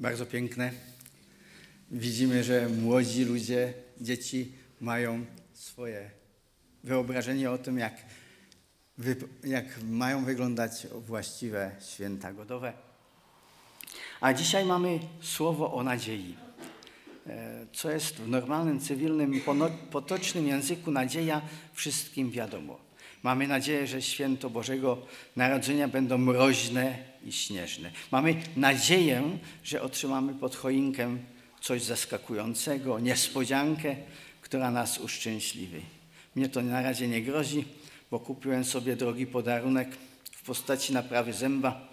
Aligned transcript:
Bardzo 0.00 0.26
piękne. 0.26 0.72
Widzimy, 1.90 2.44
że 2.44 2.68
młodzi 2.68 3.24
ludzie, 3.24 3.74
dzieci 4.00 4.52
mają 4.80 5.26
swoje 5.52 6.10
wyobrażenie 6.84 7.50
o 7.50 7.58
tym, 7.58 7.78
jak, 7.78 7.94
jak 9.44 9.64
mają 9.82 10.24
wyglądać 10.24 10.86
właściwe 10.92 11.70
święta 11.80 12.32
godowe. 12.32 12.72
A 14.20 14.32
dzisiaj 14.32 14.64
mamy 14.64 14.98
słowo 15.22 15.74
o 15.74 15.82
nadziei. 15.82 16.36
E, 17.26 17.66
co 17.72 17.90
jest 17.90 18.16
w 18.16 18.28
normalnym, 18.28 18.80
cywilnym, 18.80 19.40
potocznym 19.90 20.46
języku 20.46 20.90
nadzieja, 20.90 21.42
wszystkim 21.72 22.30
wiadomo. 22.30 22.83
Mamy 23.24 23.48
nadzieję, 23.48 23.86
że 23.86 24.02
święto 24.02 24.50
Bożego 24.50 24.98
Narodzenia 25.36 25.88
będą 25.88 26.18
mroźne 26.18 26.98
i 27.26 27.32
śnieżne. 27.32 27.90
Mamy 28.10 28.34
nadzieję, 28.56 29.38
że 29.64 29.82
otrzymamy 29.82 30.34
pod 30.34 30.56
choinkę 30.56 31.16
coś 31.60 31.82
zaskakującego, 31.82 32.98
niespodziankę, 32.98 33.96
która 34.40 34.70
nas 34.70 34.98
uszczęśliwi. 34.98 35.80
Mnie 36.34 36.48
to 36.48 36.62
na 36.62 36.82
razie 36.82 37.08
nie 37.08 37.22
grozi, 37.22 37.64
bo 38.10 38.20
kupiłem 38.20 38.64
sobie 38.64 38.96
drogi 38.96 39.26
podarunek 39.26 39.88
w 40.32 40.42
postaci 40.42 40.92
naprawy 40.92 41.32
zęba. 41.32 41.88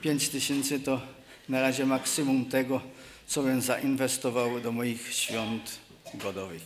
Pięć 0.00 0.28
tysięcy 0.28 0.80
to 0.80 1.00
na 1.48 1.60
razie 1.60 1.86
maksimum 1.86 2.44
tego, 2.44 2.80
co 3.26 3.42
bym 3.42 3.60
zainwestował 3.60 4.60
do 4.60 4.72
moich 4.72 5.14
świąt 5.14 5.78
godowych. 6.14 6.62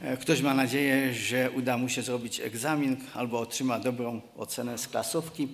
E, 0.00 0.16
ktoś 0.16 0.42
ma 0.42 0.54
nadzieję, 0.54 1.14
że 1.14 1.50
uda 1.50 1.76
mu 1.76 1.88
się 1.88 2.02
zrobić 2.02 2.40
egzamin 2.40 2.96
albo 3.14 3.40
otrzyma 3.40 3.78
dobrą 3.78 4.20
ocenę 4.36 4.78
z 4.78 4.88
klasówki. 4.88 5.48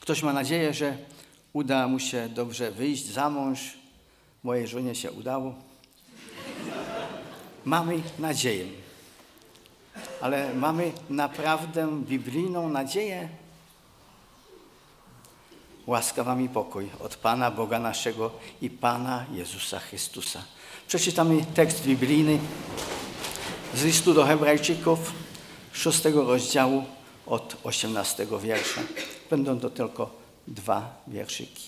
Ktoś 0.00 0.22
ma 0.22 0.32
nadzieję, 0.32 0.74
że 0.74 0.96
uda 1.52 1.88
mu 1.88 1.98
się 1.98 2.28
dobrze 2.28 2.70
wyjść 2.70 3.06
za 3.06 3.30
mąż. 3.30 3.60
Mojej 4.42 4.66
żonie 4.66 4.94
się 4.94 5.12
udało. 5.12 5.54
Mamy 7.64 8.00
nadzieję. 8.18 8.66
Ale 10.20 10.54
mamy 10.54 10.92
naprawdę 11.10 12.02
biblijną 12.08 12.68
nadzieję. 12.68 13.28
Łaska 15.86 16.24
wam 16.24 16.44
i 16.44 16.48
pokój 16.48 16.88
od 17.00 17.16
Pana 17.16 17.50
Boga 17.50 17.78
naszego 17.78 18.30
i 18.60 18.70
Pana 18.70 19.26
Jezusa 19.32 19.78
Chrystusa. 19.78 20.42
Przeczytamy 20.88 21.44
tekst 21.54 21.86
biblijny 21.86 22.38
z 23.74 23.84
listu 23.84 24.14
do 24.14 24.24
Hebrajczyków, 24.24 25.12
szóstego 25.72 26.24
rozdziału 26.24 26.84
od 27.26 27.56
osiemnastego 27.64 28.38
wiersza. 28.38 28.80
Będą 29.30 29.60
to 29.60 29.70
tylko 29.70 30.10
dwa 30.48 31.02
wierszyki. 31.08 31.62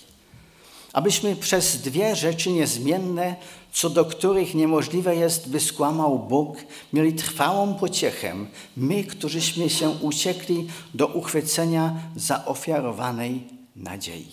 Abyśmy 0.93 1.35
przez 1.35 1.81
dwie 1.81 2.15
rzeczy 2.15 2.51
niezmienne, 2.51 3.35
co 3.71 3.89
do 3.89 4.05
których 4.05 4.55
niemożliwe 4.55 5.15
jest, 5.15 5.49
by 5.49 5.59
skłamał 5.59 6.19
Bóg, 6.19 6.57
mieli 6.93 7.13
trwałą 7.13 7.73
pociechę, 7.73 8.35
my, 8.77 9.03
którzyśmy 9.03 9.69
się 9.69 9.89
uciekli 9.89 10.67
do 10.93 11.07
uchwycenia 11.07 11.95
zaofiarowanej 12.15 13.43
nadziei. 13.75 14.31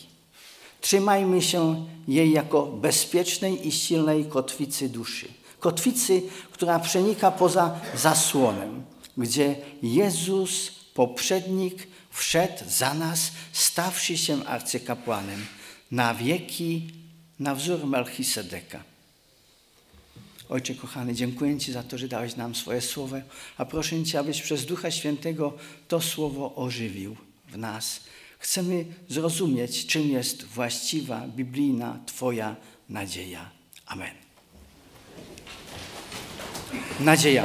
Trzymajmy 0.81 1.43
się 1.43 1.87
jej 2.09 2.33
jako 2.33 2.67
bezpiecznej 2.67 3.69
i 3.69 3.73
silnej 3.73 4.25
kotwicy 4.25 4.89
duszy 4.89 5.42
kotwicy, 5.63 6.23
która 6.53 6.79
przenika 6.79 7.31
poza 7.31 7.81
zasłonem, 7.95 8.85
gdzie 9.17 9.57
Jezus, 9.83 10.71
poprzednik, 10.95 11.87
wszedł 12.11 12.65
za 12.69 12.95
nas, 12.95 13.33
stawszy 13.53 14.19
się 14.19 14.47
arcykapłanem 14.47 15.47
na 15.91 16.15
wieki, 16.15 16.91
na 17.39 17.55
wzór 17.55 17.87
Melchisedeka. 17.87 18.83
Ojcze 20.49 20.75
kochany, 20.75 21.15
dziękuję 21.15 21.59
Ci 21.59 21.73
za 21.73 21.83
to, 21.83 21.99
że 21.99 22.09
dałeś 22.09 22.37
nam 22.37 22.55
swoje 22.55 22.81
słowo, 22.81 23.17
a 23.57 23.65
proszę 23.65 24.05
Cię, 24.05 24.19
abyś 24.19 24.43
przez 24.43 24.67
Ducha 24.67 24.91
Świętego 24.91 25.53
to 25.89 26.01
słowo 26.01 26.55
ożywił 26.55 27.17
w 27.49 27.57
nas. 27.57 28.01
Chcemy 28.39 28.85
zrozumieć, 29.09 29.87
czym 29.87 30.11
jest 30.11 30.45
właściwa, 30.45 31.27
biblijna 31.29 31.99
Twoja 32.07 32.57
nadzieja. 32.89 33.51
Amen. 33.87 34.22
Nadzieja. 37.01 37.45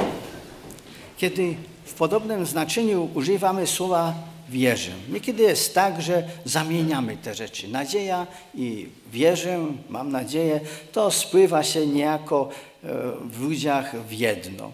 Kiedy 1.16 1.54
w 1.84 1.94
podobnym 1.94 2.46
znaczeniu 2.46 3.08
używamy 3.14 3.66
słowa 3.66 4.14
wierzę. 4.48 4.90
Niekiedy 5.08 5.42
jest 5.42 5.74
tak, 5.74 6.02
że 6.02 6.28
zamieniamy 6.44 7.16
te 7.16 7.34
rzeczy. 7.34 7.68
Nadzieja 7.68 8.26
i 8.54 8.86
wierzę, 9.12 9.66
mam 9.88 10.12
nadzieję, 10.12 10.60
to 10.92 11.10
spływa 11.10 11.62
się 11.62 11.86
niejako 11.86 12.48
e, 12.84 12.88
w 13.30 13.40
ludziach 13.40 14.06
w 14.06 14.12
jedno. 14.12 14.72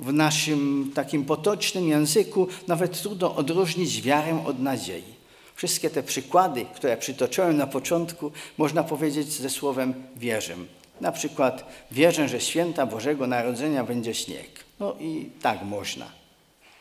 W 0.00 0.12
naszym 0.12 0.92
takim 0.94 1.24
potocznym 1.24 1.88
języku 1.88 2.48
nawet 2.68 3.02
trudno 3.02 3.36
odróżnić 3.36 4.02
wiarę 4.02 4.44
od 4.46 4.60
nadziei. 4.60 5.20
Wszystkie 5.54 5.90
te 5.90 6.02
przykłady, 6.02 6.66
które 6.74 6.96
przytoczyłem 6.96 7.56
na 7.56 7.66
początku, 7.66 8.32
można 8.58 8.84
powiedzieć 8.84 9.32
ze 9.32 9.50
słowem 9.50 9.94
wierzę. 10.16 10.54
Na 11.00 11.12
przykład 11.12 11.64
wierzę, 11.90 12.28
że 12.28 12.40
święta 12.40 12.86
Bożego 12.86 13.26
Narodzenia 13.26 13.84
będzie 13.84 14.14
śnieg. 14.14 14.64
No 14.80 14.96
i 15.00 15.30
tak 15.42 15.62
można. 15.62 16.06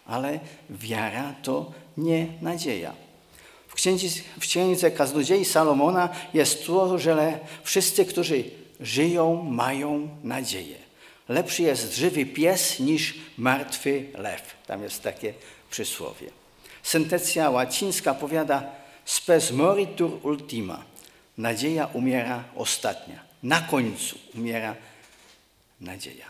Ale 0.05 0.39
wiara 0.69 1.35
to 1.43 1.71
nie 1.97 2.27
nadzieja. 2.41 2.93
W 3.67 3.73
księdze, 3.73 4.07
w 4.39 4.39
księdze 4.39 4.91
Kaznodziei 4.91 5.45
Salomona 5.45 6.09
jest 6.33 6.65
to, 6.65 6.97
że 6.99 7.39
wszyscy, 7.63 8.05
którzy 8.05 8.43
żyją, 8.79 9.43
mają 9.43 10.09
nadzieję. 10.23 10.77
Lepszy 11.29 11.63
jest 11.63 11.95
żywy 11.95 12.25
pies 12.25 12.79
niż 12.79 13.13
martwy 13.37 14.05
lew. 14.17 14.41
Tam 14.67 14.83
jest 14.83 15.03
takie 15.03 15.33
przysłowie. 15.71 16.29
Sentencja 16.83 17.49
łacińska 17.49 18.13
powiada 18.13 18.63
spes 19.05 19.51
moritur 19.51 20.19
ultima. 20.23 20.83
Nadzieja 21.37 21.89
umiera 21.93 22.43
ostatnia 22.55 23.28
na 23.43 23.61
końcu 23.61 24.15
umiera 24.35 24.75
nadzieja. 25.81 26.25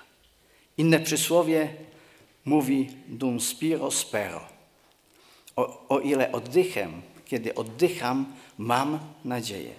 Inne 0.78 1.00
przysłowie 1.00 1.74
mówi 2.46 2.90
dum 3.08 3.42
spiro 3.42 3.92
spero. 3.92 4.42
O, 5.56 5.88
o 5.90 6.00
ile 6.00 6.31
oddychem, 6.31 7.02
kiedy 7.25 7.56
oddycham, 7.56 8.25
mam 8.58 9.00
nadzieję. 9.25 9.74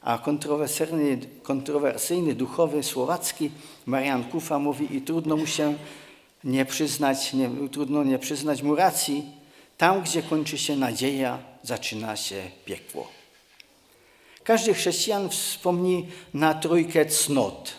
A 0.00 0.18
kontrowersyjny, 0.18 1.18
kontrowersyjny 1.42 2.34
duchowy 2.34 2.82
słowacki 2.82 3.50
Marian 3.86 4.24
Kufa 4.24 4.58
mówi 4.58 4.96
i 4.96 5.02
trudno 5.02 5.36
mu 5.36 5.46
się 5.46 5.74
nie 6.44 6.64
przyznać, 6.64 7.32
nie, 7.32 7.50
trudno 7.72 8.04
nie 8.04 8.18
przyznać 8.18 8.62
mu 8.62 8.74
racji, 8.74 9.24
tam 9.78 10.02
gdzie 10.02 10.22
kończy 10.22 10.58
się 10.58 10.76
nadzieja, 10.76 11.38
zaczyna 11.62 12.16
się 12.16 12.50
piekło. 12.64 13.17
Każdy 14.48 14.74
chrześcijan 14.74 15.28
wspomni 15.28 16.06
na 16.34 16.54
trójkę 16.54 17.06
cnot. 17.06 17.72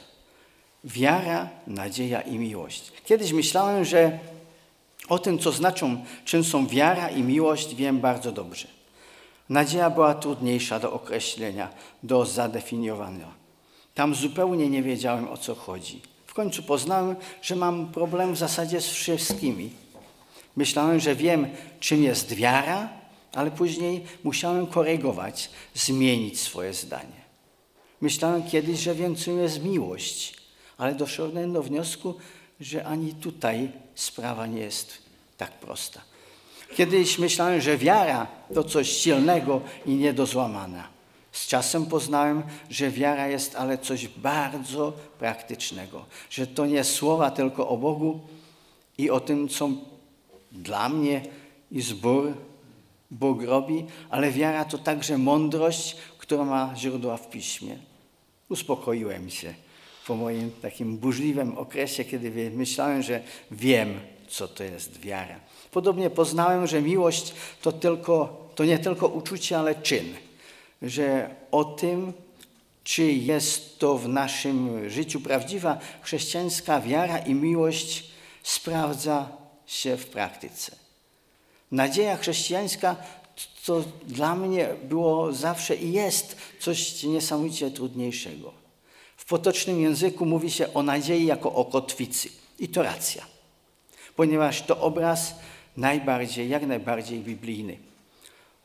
Wiara, 0.84 1.50
nadzieja 1.68 2.22
i 2.22 2.38
miłość. 2.38 2.92
Kiedyś 3.06 3.32
myślałem, 3.32 3.86
że 3.86 4.20
o 5.08 5.20
tym, 5.20 5.40
co 5.40 5.52
znaczą, 5.52 6.06
czym 6.26 6.44
są 6.44 6.68
wiara 6.68 7.10
i 7.10 7.24
miłość, 7.24 7.76
wiem 7.76 8.00
bardzo 8.00 8.32
dobrze. 8.32 8.68
Nadzieja 9.50 9.90
była 9.90 10.14
trudniejsza 10.14 10.80
do 10.80 10.94
określenia, 10.94 11.70
do 12.04 12.26
zadefiniowania. 12.26 13.28
Tam 13.96 14.16
zupełnie 14.16 14.70
nie 14.70 14.84
wiedziałem, 14.84 15.28
o 15.28 15.38
co 15.38 15.56
chodzi. 15.56 16.02
W 16.26 16.34
końcu 16.34 16.64
poznałem, 16.64 17.16
że 17.42 17.56
mam 17.56 17.92
problem 17.92 18.34
w 18.34 18.38
zasadzie 18.38 18.82
z 18.82 18.88
wszystkimi. 18.88 19.70
Myślałem, 20.56 21.00
że 21.00 21.16
wiem, 21.16 21.48
czym 21.80 22.04
jest 22.04 22.34
wiara, 22.34 23.00
ale 23.34 23.52
później 23.52 24.06
musiałem 24.24 24.68
korygować, 24.68 25.50
zmienić 25.74 26.40
swoje 26.40 26.74
zdanie. 26.74 27.20
Myślałem 28.02 28.44
kiedyś, 28.44 28.80
że 28.80 28.96
więcej 28.96 29.38
jest 29.38 29.64
miłość, 29.64 30.38
ale 30.78 30.96
doszedłem 30.96 31.54
do 31.54 31.64
wniosku, 31.64 32.16
że 32.60 32.86
ani 32.86 33.14
tutaj 33.14 33.72
sprawa 33.96 34.48
nie 34.48 34.62
jest 34.62 34.98
tak 35.38 35.52
prosta. 35.52 36.02
Kiedyś 36.76 37.20
myślałem, 37.20 37.62
że 37.62 37.78
wiara 37.78 38.28
to 38.54 38.64
coś 38.64 38.90
silnego 38.90 39.62
i 39.86 39.96
nie 39.96 40.14
do 40.14 40.26
złamania. 40.26 40.88
Z 41.32 41.48
czasem 41.48 41.86
poznałem, 41.86 42.44
że 42.70 42.92
wiara 42.92 43.28
jest 43.28 43.56
ale 43.56 43.78
coś 43.78 44.08
bardzo 44.08 44.94
praktycznego, 45.20 46.06
że 46.30 46.48
to 46.48 46.66
nie 46.66 46.84
słowa 46.84 47.32
tylko 47.32 47.68
o 47.68 47.78
Bogu 47.78 48.20
i 48.98 49.10
o 49.10 49.20
tym, 49.20 49.50
co 49.50 49.70
dla 50.52 50.90
mnie 50.90 51.22
i 51.72 51.82
zbór 51.82 52.34
Bóg 53.12 53.44
robi, 53.44 53.86
ale 54.10 54.32
wiara 54.32 54.66
to 54.66 54.78
także 54.78 55.18
mądrość, 55.18 55.96
która 56.18 56.46
ma 56.46 56.74
źródła 56.78 57.18
w 57.18 57.30
piśmie. 57.30 57.78
Uspokoiłem 58.50 59.30
się 59.30 59.54
po 60.08 60.16
moim 60.16 60.52
takim 60.62 60.98
burzliwym 60.98 61.58
okresie, 61.58 62.06
kiedy 62.06 62.52
myślałem, 62.52 63.04
że 63.04 63.22
wiem, 63.52 64.00
co 64.28 64.48
to 64.48 64.64
jest 64.64 65.00
wiara. 65.00 65.40
Podobnie 65.72 66.10
poznałem, 66.10 66.68
że 66.68 66.82
miłość 66.82 67.34
to, 67.62 67.72
tylko, 67.72 68.50
to 68.56 68.66
nie 68.66 68.80
tylko 68.80 69.08
uczucie, 69.08 69.60
ale 69.60 69.76
czyn. 69.76 70.14
że 70.82 71.36
o 71.52 71.64
tym, 71.64 72.14
czy 72.84 73.04
jest 73.12 73.80
to 73.80 73.98
w 73.98 74.08
naszym 74.08 74.90
życiu 74.90 75.22
prawdziwa 75.22 75.78
chrześcijańska 76.02 76.82
wiara 76.82 77.18
i 77.18 77.34
miłość, 77.34 78.12
sprawdza 78.44 79.30
się 79.66 79.98
w 79.98 80.06
praktyce. 80.08 80.89
Nadzieja 81.72 82.18
chrześcijańska 82.18 82.96
to 83.66 83.84
dla 84.08 84.36
mnie 84.36 84.70
było 84.84 85.34
zawsze 85.34 85.76
i 85.76 85.92
jest 85.92 86.36
coś 86.60 87.04
niesamowicie 87.04 87.72
trudniejszego. 87.72 88.54
W 89.18 89.26
potocznym 89.26 89.82
języku 89.82 90.26
mówi 90.26 90.52
się 90.52 90.74
o 90.74 90.84
nadziei 90.84 91.26
jako 91.26 91.54
o 91.54 91.66
kotwicy. 91.66 92.30
I 92.60 92.68
to 92.68 92.84
racja, 92.84 93.26
ponieważ 94.16 94.62
to 94.62 94.82
obraz 94.82 95.36
najbardziej, 95.78 96.50
jak 96.50 96.68
najbardziej 96.68 97.20
biblijny. 97.20 97.78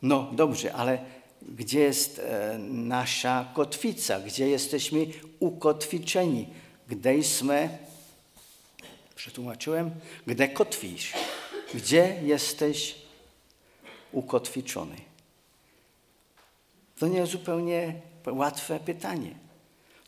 No 0.02 0.30
dobrze, 0.32 0.74
ale 0.74 0.98
gdzie 1.42 1.80
jest 1.80 2.18
e, 2.18 2.58
nasza 2.68 3.52
kotwica? 3.54 4.20
Gdzie 4.20 4.48
jesteśmy 4.48 5.06
ukotwiczeni? 5.40 6.46
Gdyśmy, 6.88 7.78
przetłumaczyłem, 9.14 9.90
gdzie 10.26 10.48
kotwisz? 10.48 11.12
Gdzie 11.74 12.20
jesteś 12.22 12.94
ukotwiczony? 14.12 14.96
To 16.98 17.08
nie 17.08 17.18
jest 17.18 17.32
zupełnie 17.32 17.94
łatwe 18.26 18.80
pytanie. 18.80 19.30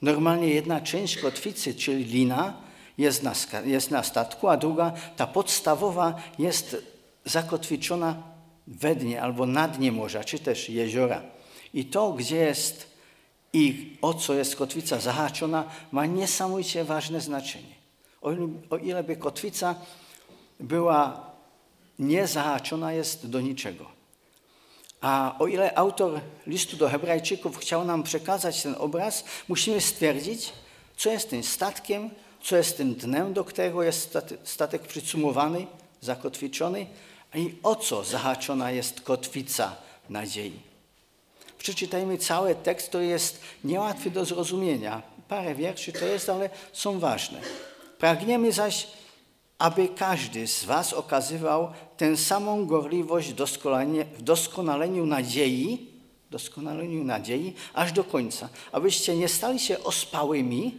Normalnie 0.02 0.48
jedna 0.48 0.80
część 0.80 1.18
kotwicy, 1.18 1.74
czyli 1.74 2.04
lina, 2.04 2.54
jest 2.98 3.22
na, 3.22 3.32
jest 3.64 3.90
na 3.90 4.02
statku, 4.02 4.48
a 4.48 4.56
druga, 4.56 4.92
ta 5.16 5.26
podstawowa, 5.26 6.14
jest 6.38 6.76
zakotwiczona 7.24 8.22
we 8.66 8.96
dnie 8.96 9.22
albo 9.22 9.46
na 9.46 9.68
dnie 9.68 9.92
morza, 9.92 10.24
czy 10.24 10.38
też 10.38 10.68
jeziora. 10.68 11.22
I 11.74 11.84
to, 11.84 12.12
gdzie 12.12 12.36
jest 12.36 12.96
i 13.52 13.96
o 14.02 14.14
co 14.14 14.34
jest 14.34 14.56
kotwica 14.56 15.00
zahaczona, 15.00 15.64
ma 15.92 16.06
niesamowicie 16.06 16.84
ważne 16.84 17.20
znaczenie. 17.20 17.74
O 18.22 18.32
ile, 18.32 18.48
o 18.70 18.76
ile 18.76 19.04
by 19.04 19.16
kotwica 19.16 19.74
była 20.60 21.30
niezahaczona, 21.98 22.92
jest 22.92 23.26
do 23.26 23.40
niczego. 23.40 23.86
A 25.00 25.36
o 25.38 25.46
ile 25.46 25.78
autor 25.78 26.20
listu 26.46 26.76
do 26.76 26.88
Hebrajczyków 26.88 27.58
chciał 27.58 27.84
nam 27.84 28.02
przekazać 28.02 28.62
ten 28.62 28.74
obraz, 28.78 29.24
musimy 29.48 29.80
stwierdzić, 29.80 30.52
co 30.96 31.10
jest 31.10 31.30
tym 31.30 31.42
statkiem, 31.42 32.10
co 32.42 32.56
jest 32.56 32.76
tym 32.76 32.94
dnem, 32.94 33.32
do 33.32 33.44
którego 33.44 33.82
jest 33.82 34.18
statek 34.44 34.82
przycumowany, 34.82 35.66
zakotwiczony, 36.00 36.86
i 37.34 37.54
o 37.62 37.76
co 37.76 38.04
zahaczona 38.04 38.70
jest 38.70 39.00
kotwica 39.00 39.76
nadziei. 40.10 40.60
Przeczytajmy 41.58 42.18
cały 42.18 42.54
tekst, 42.54 42.90
to 42.90 43.00
jest 43.00 43.40
niełatwy 43.64 44.10
do 44.10 44.24
zrozumienia. 44.24 45.02
Parę 45.28 45.54
wierszy 45.54 45.92
to 45.92 46.04
jest, 46.04 46.28
ale 46.28 46.50
są 46.72 46.98
ważne. 47.00 47.40
Pragniemy 47.98 48.52
zaś, 48.52 48.86
aby 49.58 49.88
każdy 49.88 50.46
z 50.46 50.64
Was 50.64 50.92
okazywał 50.92 51.72
tę 51.96 52.16
samą 52.16 52.66
gorliwość 52.66 53.32
w 54.18 54.22
doskonaleniu 54.22 55.06
nadziei, 55.06 55.90
doskonaleniu 56.30 57.04
nadziei, 57.04 57.54
aż 57.74 57.92
do 57.92 58.04
końca, 58.04 58.48
abyście 58.72 59.16
nie 59.16 59.28
stali 59.28 59.58
się 59.58 59.84
ospałymi, 59.84 60.74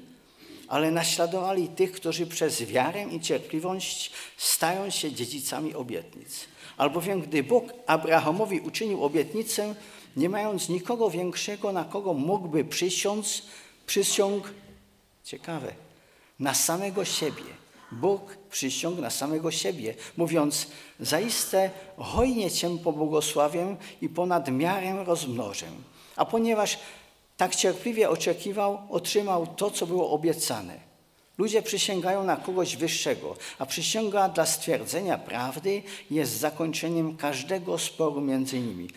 ale 0.67 0.91
naśladowali 0.91 1.67
tych, 1.67 1.91
którzy 1.91 2.27
przez 2.27 2.63
wiarę 2.63 3.03
i 3.03 3.19
cierpliwość 3.19 4.11
stają 4.37 4.89
się 4.89 5.11
dziedzicami 5.11 5.75
obietnic. 5.75 6.47
Albowiem 6.77 7.21
gdy 7.21 7.43
Bóg 7.43 7.73
Abrahamowi 7.87 8.59
uczynił 8.59 9.03
obietnicę, 9.03 9.75
nie 10.17 10.29
mając 10.29 10.69
nikogo 10.69 11.09
większego, 11.09 11.71
na 11.71 11.83
kogo 11.83 12.13
mógłby 12.13 12.65
przysiąc, 12.65 13.41
przysiąg, 13.85 14.53
ciekawe, 15.23 15.73
na 16.39 16.53
samego 16.53 17.05
siebie. 17.05 17.43
Bóg 17.91 18.37
przysiągł 18.49 19.01
na 19.01 19.09
samego 19.09 19.51
siebie, 19.51 19.95
mówiąc, 20.17 20.67
zaiste 20.99 21.71
hojnie 21.97 22.51
Cię 22.51 22.77
pobłogosławię 22.77 23.75
i 24.01 24.09
ponad 24.09 24.51
miarę 24.51 25.03
rozmnożę. 25.05 25.65
A 26.15 26.25
ponieważ 26.25 26.79
tak 27.37 27.55
cierpliwie 27.55 28.09
oczekiwał, 28.09 28.79
otrzymał 28.89 29.47
to, 29.47 29.71
co 29.71 29.87
było 29.87 30.11
obiecane. 30.11 30.87
Ludzie 31.37 31.61
przysięgają 31.61 32.23
na 32.23 32.35
kogoś 32.35 32.75
wyższego, 32.75 33.35
a 33.59 33.65
przysięga 33.65 34.29
dla 34.29 34.45
stwierdzenia 34.45 35.17
prawdy 35.17 35.83
jest 36.11 36.37
zakończeniem 36.37 37.17
każdego 37.17 37.77
sporu 37.77 38.21
między 38.21 38.59
nimi. 38.59 38.89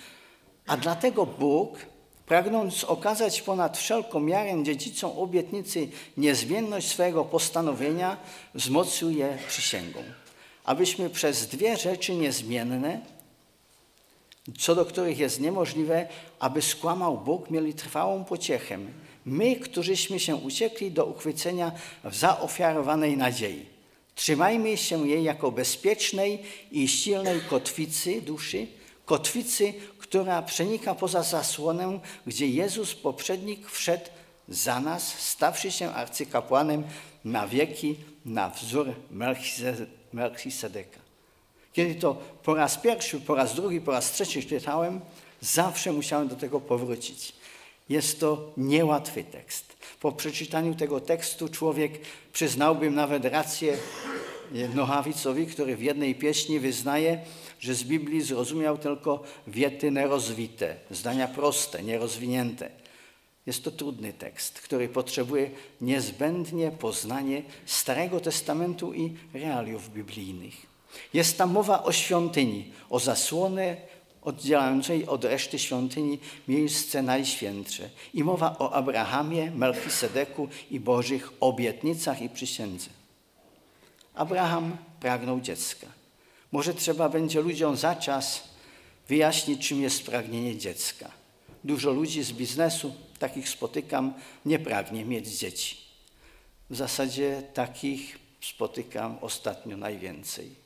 A 0.67 0.77
dlatego 0.77 1.27
Bóg, 1.27 1.79
pragnąc 2.31 2.85
okazać 2.85 3.43
ponad 3.43 3.79
wszelką 3.79 4.21
miarę 4.21 4.63
dziedzicom 4.63 5.19
obietnicy 5.19 5.89
niezmienność 6.17 6.89
swojego 6.89 7.25
postanowienia, 7.25 8.17
wzmocnił 8.55 9.11
je 9.11 9.39
przysięgą. 9.49 10.03
Abyśmy 10.65 11.11
przez 11.11 11.47
dwie 11.47 11.77
rzeczy 11.77 12.15
niezmienne, 12.15 13.01
co 14.59 14.75
do 14.75 14.85
których 14.85 15.19
jest 15.19 15.41
niemożliwe, 15.41 16.09
aby 16.39 16.63
skłamał 16.63 17.19
Bóg, 17.19 17.51
mieli 17.51 17.75
trwałą 17.75 18.25
pociechę. 18.25 18.79
My, 19.25 19.57
którzyśmy 19.57 20.21
się 20.21 20.37
uciekli 20.37 20.91
do 20.91 21.07
uchwycenia 21.07 21.73
w 22.05 22.15
zaofiarowanej 22.15 23.17
nadziei. 23.17 23.67
Trzymajmy 24.15 24.77
się 24.77 25.09
jej 25.09 25.25
jako 25.25 25.53
bezpiecznej 25.53 26.43
i 26.73 26.89
silnej 26.89 27.41
kotwicy 27.41 28.23
duszy, 28.23 28.67
kotwicy, 29.11 29.75
która 29.99 30.43
przenika 30.43 30.95
poza 30.95 31.23
zasłonę, 31.23 32.01
gdzie 32.27 32.49
Jezus, 32.49 32.95
poprzednik, 32.95 33.71
wszedł 33.71 34.05
za 34.49 34.81
nas, 34.81 35.19
stawszy 35.19 35.71
się 35.71 35.91
arcykapłanem 35.95 36.85
na 37.25 37.47
wieki, 37.47 37.97
na 38.25 38.51
wzór 38.51 38.95
Melchisedeka. 40.13 41.01
Kiedy 41.73 41.95
to 41.95 42.15
po 42.43 42.55
raz 42.55 42.79
pierwszy, 42.79 43.21
po 43.21 43.35
raz 43.35 43.55
drugi, 43.55 43.81
po 43.81 43.93
raz 43.93 44.13
trzeci 44.13 44.47
czytałem, 44.47 45.01
zawsze 45.41 45.93
musiałem 45.93 46.29
do 46.29 46.37
tego 46.37 46.61
powrócić. 46.61 47.33
Jest 47.89 48.21
to 48.21 48.53
niełatwy 48.57 49.25
tekst. 49.25 49.77
Po 50.01 50.13
przeczytaniu 50.13 50.75
tego 50.75 51.01
tekstu 51.01 51.49
człowiek 51.49 51.93
przyznałbym 52.33 52.95
nawet 52.95 53.25
rację 53.25 53.77
Nohawicowi, 54.75 55.47
który 55.47 55.77
w 55.77 55.83
jednej 55.83 56.15
pieśni 56.15 56.61
wyznaje, 56.61 57.21
że 57.61 57.75
z 57.75 57.85
Biblii 57.85 58.23
zrozumiał 58.23 58.79
tylko 58.79 59.23
wiety 59.47 59.91
nerozwite, 59.91 60.77
zdania 60.91 61.29
proste, 61.29 61.83
nierozwinięte. 61.83 62.71
Jest 63.47 63.65
to 63.65 63.71
trudny 63.71 64.13
tekst, 64.13 64.61
który 64.61 64.89
potrzebuje 64.89 65.51
niezbędnie 65.81 66.71
poznanie 66.71 67.43
Starego 67.67 68.21
Testamentu 68.21 68.95
i 68.95 69.17
realiów 69.35 69.93
biblijnych. 69.93 70.55
Jest 71.15 71.39
tam 71.39 71.53
mowa 71.53 71.83
o 71.83 71.93
świątyni, 71.93 72.73
o 72.91 73.01
zasłonę 73.01 73.77
oddzielającej 74.23 75.07
od 75.07 75.25
reszty 75.25 75.59
świątyni 75.59 76.19
miejsce 76.49 77.03
najświętsze. 77.03 77.91
I 78.15 78.25
mowa 78.25 78.57
o 78.59 78.73
Abrahamie, 78.73 79.51
Melchisedeku 79.51 80.49
i 80.71 80.81
Bożych 80.81 81.33
obietnicach 81.41 82.23
i 82.23 82.29
przysiędze. 82.29 82.91
Abraham 84.15 84.77
pragnął 85.01 85.41
dziecka. 85.41 86.00
Może 86.53 86.75
trzeba 86.75 87.09
będzie 87.09 87.41
ludziom 87.41 87.77
za 87.77 87.97
czas 87.97 88.49
wyjaśnić, 89.09 89.69
czym 89.69 89.83
jest 89.83 90.07
pragnienie 90.07 90.57
dziecka. 90.57 91.11
Dużo 91.65 91.93
ludzi 91.93 92.23
z 92.23 92.33
biznesu, 92.33 92.95
takich 93.19 93.49
spotykam, 93.49 94.15
nie 94.47 94.59
pragnie 94.59 95.05
mieć 95.05 95.29
dzieci. 95.29 95.77
W 96.71 96.77
zasadzie 96.77 97.43
takich 97.55 98.19
spotykam 98.41 99.19
ostatnio 99.21 99.77
najwięcej 99.77 100.61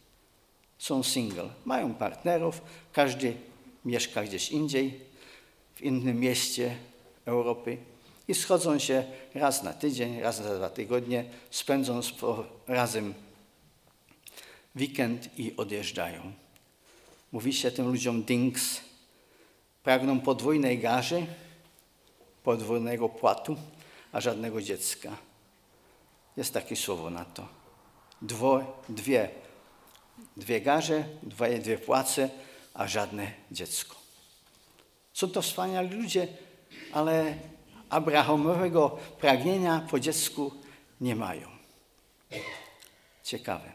są 0.79 1.03
single. 1.03 1.49
Mają 1.64 1.95
partnerów, 1.95 2.61
każdy 2.93 3.37
mieszka 3.85 4.25
gdzieś 4.25 4.50
indziej, 4.50 5.00
w 5.75 5.83
innym 5.83 6.21
mieście 6.21 6.76
Europy 7.25 7.76
i 8.29 8.35
schodzą 8.35 8.79
się 8.79 9.05
raz 9.35 9.62
na 9.62 9.73
tydzień, 9.73 10.21
raz 10.21 10.41
na 10.41 10.55
dwa 10.55 10.71
tygodnie, 10.71 11.25
spędzą 11.50 12.00
razem 12.67 13.14
weekend 14.76 15.38
i 15.38 15.57
odjeżdżają. 15.57 16.33
Mówi 17.33 17.52
się 17.52 17.71
tym 17.71 17.88
ludziom 17.88 18.23
dings. 18.23 18.81
Pragną 19.83 20.21
podwójnej 20.21 20.78
garzy, 20.78 21.26
podwójnego 22.43 23.09
płatu, 23.09 23.57
a 24.12 24.21
żadnego 24.21 24.62
dziecka. 24.62 25.16
Jest 26.37 26.54
takie 26.54 26.76
słowo 26.76 27.11
na 27.11 27.25
to. 27.25 27.49
Dwo, 28.23 28.83
dwie 28.88 29.28
Dwie 30.37 30.61
garze, 30.61 31.04
dwie, 31.23 31.59
dwie 31.59 31.78
płace, 31.78 32.31
a 32.75 32.88
żadne 32.88 33.33
dziecko. 33.50 33.97
Są 35.12 35.31
to 35.31 35.43
wspaniali 35.43 35.97
ludzie, 35.97 36.28
ale 36.93 37.35
Abrahamowego 37.90 38.99
pragnienia 39.21 39.87
po 39.90 40.00
dziecku 40.00 40.52
nie 41.00 41.16
mają. 41.16 41.49
Ciekawe. 43.23 43.73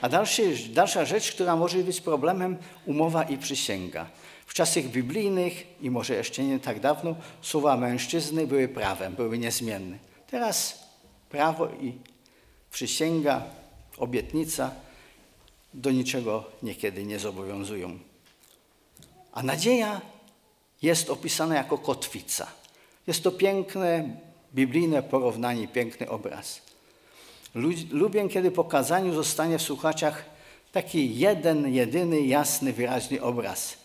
A 0.00 0.08
dalszy, 0.08 0.56
dalsza 0.68 1.04
rzecz, 1.04 1.32
która 1.32 1.56
może 1.56 1.78
być 1.78 2.00
problemem, 2.00 2.56
umowa 2.86 3.22
i 3.22 3.38
przysięga. 3.38 4.06
W 4.46 4.54
czasach 4.54 4.84
biblijnych 4.84 5.66
i 5.80 5.90
może 5.90 6.14
jeszcze 6.14 6.44
nie 6.44 6.60
tak 6.60 6.80
dawno 6.80 7.16
słowa 7.42 7.76
mężczyzny 7.76 8.46
były 8.46 8.68
prawem, 8.68 9.14
były 9.14 9.38
niezmienne. 9.38 9.98
Teraz 10.30 10.84
prawo 11.28 11.68
i 11.68 11.98
przysięga, 12.70 13.42
obietnica 13.98 14.70
do 15.74 15.90
niczego 15.90 16.44
niekiedy 16.62 17.04
nie 17.04 17.18
zobowiązują. 17.18 17.98
A 19.32 19.42
nadzieja 19.42 20.00
jest 20.82 21.10
opisana 21.10 21.54
jako 21.54 21.78
kotwica. 21.78 22.46
Jest 23.06 23.22
to 23.22 23.32
piękne, 23.32 24.16
biblijne 24.54 25.02
porównanie, 25.02 25.68
piękny 25.68 26.08
obraz. 26.08 26.65
Lubię, 27.90 28.28
kiedy 28.28 28.50
po 28.50 28.64
kazaniu 28.64 29.14
zostanie 29.14 29.58
w 29.58 29.62
słuchaczach 29.62 30.24
taki 30.72 31.18
jeden, 31.18 31.74
jedyny, 31.74 32.20
jasny, 32.20 32.72
wyraźny 32.72 33.22
obraz. 33.22 33.76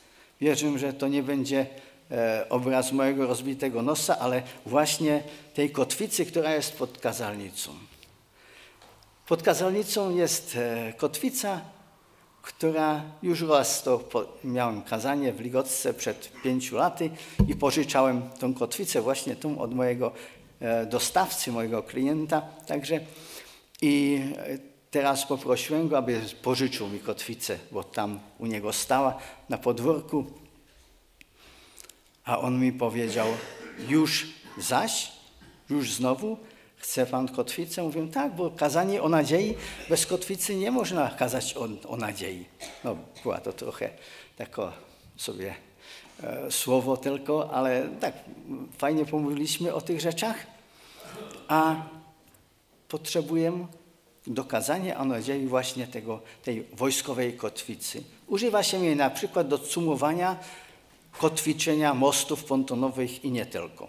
Wierzę, 0.42 0.80
że 0.80 0.94
to 0.94 1.08
nie 1.08 1.24
będzie 1.24 1.66
e, 2.12 2.46
obraz 2.50 2.92
mojego 2.92 3.28
rozbitego 3.28 3.82
nosa, 3.82 4.20
ale 4.20 4.44
właśnie 4.66 5.24
tej 5.54 5.70
kotwicy, 5.70 6.26
która 6.26 6.56
jest 6.56 6.78
pod 6.78 6.98
kazalnicą. 6.98 7.72
Pod 9.28 9.44
kazalnicą 9.44 10.16
jest 10.16 10.56
e, 10.56 10.94
kotwica, 10.98 11.62
która 12.42 13.02
już 13.24 13.42
raz 13.42 13.84
to 13.84 14.04
miałem 14.44 14.82
kazanie 14.82 15.34
w 15.34 15.40
Ligotce 15.40 15.94
przed 15.94 16.32
pięciu 16.44 16.76
laty 16.76 17.10
i 17.48 17.56
pożyczałem 17.56 18.30
tą 18.40 18.54
kotwicę 18.54 19.02
właśnie 19.02 19.36
tą 19.36 19.60
od 19.60 19.74
mojego 19.74 20.12
e, 20.60 20.86
dostawcy, 20.86 21.52
mojego 21.52 21.84
klienta. 21.84 22.42
Także 22.68 23.00
i 23.82 24.22
teraz 24.92 25.26
poprosiłem 25.26 25.88
go, 25.88 25.98
aby 25.98 26.22
pożyczył 26.42 26.90
mi 26.90 27.00
kotwicę, 27.00 27.60
bo 27.72 27.84
tam 27.84 28.20
u 28.40 28.46
niego 28.46 28.74
stała 28.74 29.18
na 29.50 29.58
podwórku. 29.58 30.26
A 32.26 32.40
on 32.40 32.60
mi 32.60 32.72
powiedział, 32.72 33.28
już 33.90 34.28
zaś, 34.58 35.12
już 35.70 35.94
znowu, 35.94 36.38
chce 36.78 37.06
pan 37.06 37.28
kotwicę? 37.28 37.84
Mówię, 37.84 38.08
tak, 38.08 38.36
bo 38.36 38.52
kazanie 38.52 39.02
o 39.02 39.10
nadziei, 39.10 39.56
bez 39.90 40.06
kotwicy 40.06 40.56
nie 40.56 40.72
można 40.72 41.10
kazać 41.10 41.58
o, 41.58 41.68
o 41.88 41.98
nadziei. 41.98 42.46
No, 42.84 42.96
była 43.24 43.38
to 43.38 43.54
trochę 43.54 43.90
takie 44.38 44.62
sobie 45.18 45.56
e, 46.24 46.52
słowo 46.52 46.98
tylko, 46.98 47.52
ale 47.52 47.90
tak, 48.00 48.14
fajnie 48.78 49.06
pomówiliśmy 49.06 49.74
o 49.74 49.82
tych 49.82 50.02
rzeczach, 50.02 50.36
a 51.48 51.76
potrzebujemy 52.92 53.68
do 54.28 54.44
kazania 54.44 55.00
o 55.00 55.06
nadziei 55.06 55.48
właśnie 55.48 55.88
tego, 55.88 56.22
tej 56.44 56.64
wojskowej 56.74 57.34
kotwicy. 57.34 58.04
Używa 58.28 58.64
się 58.64 58.86
jej 58.86 58.96
na 58.96 59.10
przykład 59.10 59.48
do 59.48 59.60
cumowania 59.60 60.40
kotwiczenia 61.18 61.94
mostów 61.94 62.44
pontonowych 62.44 63.26
i 63.26 63.32
nie 63.32 63.46
tylko. 63.46 63.88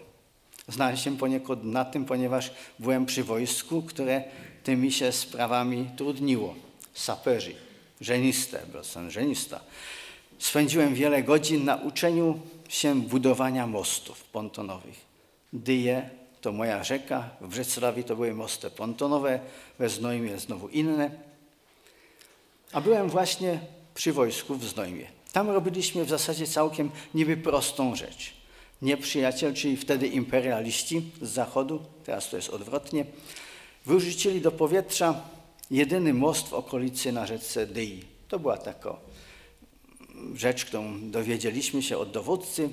Znałem 0.67 0.97
się 0.97 1.17
poniekąd 1.17 1.63
na 1.63 1.85
tym, 1.85 2.05
ponieważ 2.05 2.51
byłem 2.79 3.05
przy 3.05 3.23
wojsku, 3.23 3.81
które 3.81 4.23
tymi 4.63 4.91
się 4.91 5.11
sprawami 5.11 5.89
trudniło. 5.97 6.55
Saperzy, 6.93 7.55
żeniste, 8.01 8.59
byłem 8.71 9.11
żenista. 9.11 9.59
Spędziłem 10.39 10.95
wiele 10.95 11.23
godzin 11.23 11.65
na 11.65 11.75
uczeniu 11.75 12.39
się 12.69 13.01
budowania 13.01 13.67
mostów 13.67 14.23
pontonowych. 14.23 15.05
Dyje 15.53 16.09
to 16.43 16.51
moja 16.51 16.83
rzeka, 16.83 17.29
w 17.41 17.47
Brzeclawie 17.47 18.03
to 18.03 18.15
były 18.15 18.33
mosty 18.33 18.69
pontonowe, 18.69 19.39
we 19.79 19.89
Znojmie 19.89 20.39
znowu 20.39 20.67
inne. 20.67 21.11
A 22.71 22.81
byłem 22.81 23.09
właśnie 23.09 23.59
przy 23.95 24.13
wojsku 24.13 24.55
w 24.55 24.63
Znojmie. 24.63 25.07
Tam 25.31 25.49
robiliśmy 25.49 26.05
w 26.05 26.09
zasadzie 26.09 26.47
całkiem 26.47 26.91
niby 27.13 27.37
prostą 27.37 27.95
rzecz 27.95 28.33
nieprzyjaciel, 28.81 29.53
czyli 29.53 29.77
wtedy 29.77 30.07
imperialiści 30.07 31.11
z 31.21 31.29
zachodu, 31.29 31.79
teraz 32.05 32.29
to 32.29 32.35
jest 32.35 32.49
odwrotnie, 32.49 33.05
wyrzucili 33.85 34.41
do 34.41 34.51
powietrza 34.51 35.21
jedyny 35.71 36.13
most 36.13 36.47
w 36.47 36.53
okolicy 36.53 37.11
na 37.11 37.25
rzece 37.27 37.67
Dyi. 37.67 38.03
To 38.27 38.39
była 38.39 38.57
taka 38.57 38.95
rzecz, 40.35 40.65
którą 40.65 41.11
dowiedzieliśmy 41.11 41.83
się 41.83 41.97
od 41.97 42.11
dowódcy, 42.11 42.69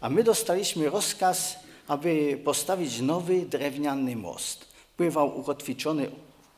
a 0.00 0.10
my 0.10 0.24
dostaliśmy 0.24 0.90
rozkaz, 0.90 1.56
aby 1.90 2.40
postawić 2.44 3.00
nowy 3.00 3.42
drewniany 3.42 4.16
most. 4.16 4.66
Pływał 4.96 5.38
ukotwiczony 5.38 6.10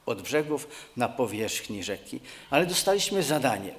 od 0.06 0.22
brzegów 0.22 0.68
na 0.96 1.08
powierzchni 1.08 1.82
rzeki, 1.82 2.20
ale 2.50 2.66
dostaliśmy 2.66 3.22
zadanie. 3.22 3.74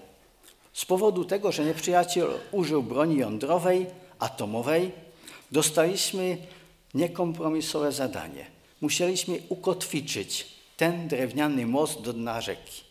Z 0.74 0.86
powodu 0.86 1.26
tego, 1.26 1.52
że 1.52 1.66
nieprzyjaciel 1.66 2.28
użył 2.52 2.84
broni 2.84 3.18
jądrowej, 3.18 3.86
atomowej, 4.20 4.92
dostaliśmy 5.52 6.38
niekompromisowe 6.94 7.92
zadanie. 7.92 8.46
Musieliśmy 8.82 9.40
ukotwiczyć 9.50 10.48
ten 10.78 11.08
drewniany 11.08 11.66
most 11.66 12.02
do 12.02 12.14
dna 12.14 12.42
rzeki. 12.42 12.82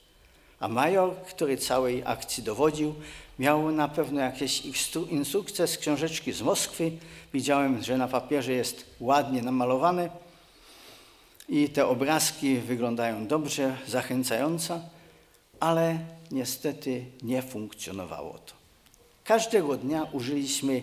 A 0.61 0.69
major, 0.69 1.17
który 1.29 1.57
całej 1.57 2.03
akcji 2.05 2.43
dowodził, 2.43 2.95
miał 3.43 3.71
na 3.71 3.89
pewno 3.89 4.21
jakieś 4.21 4.63
instrukcje 5.11 5.67
z 5.67 5.79
książeczki 5.79 6.33
z 6.33 6.43
Moskwy. 6.43 6.93
Widziałem, 7.35 7.83
że 7.83 7.99
na 7.99 8.09
papierze 8.09 8.53
jest 8.53 8.87
ładnie 9.01 9.43
namalowane 9.43 10.11
i 11.49 11.69
te 11.69 11.87
obrazki 11.87 12.59
wyglądają 12.59 13.27
dobrze, 13.27 13.77
zachęcająco, 13.87 14.81
ale 15.61 15.99
niestety 16.31 17.05
nie 17.23 17.43
funkcjonowało 17.43 18.39
to. 18.39 18.55
Każdego 19.25 19.77
dnia 19.77 20.07
użyliśmy 20.13 20.83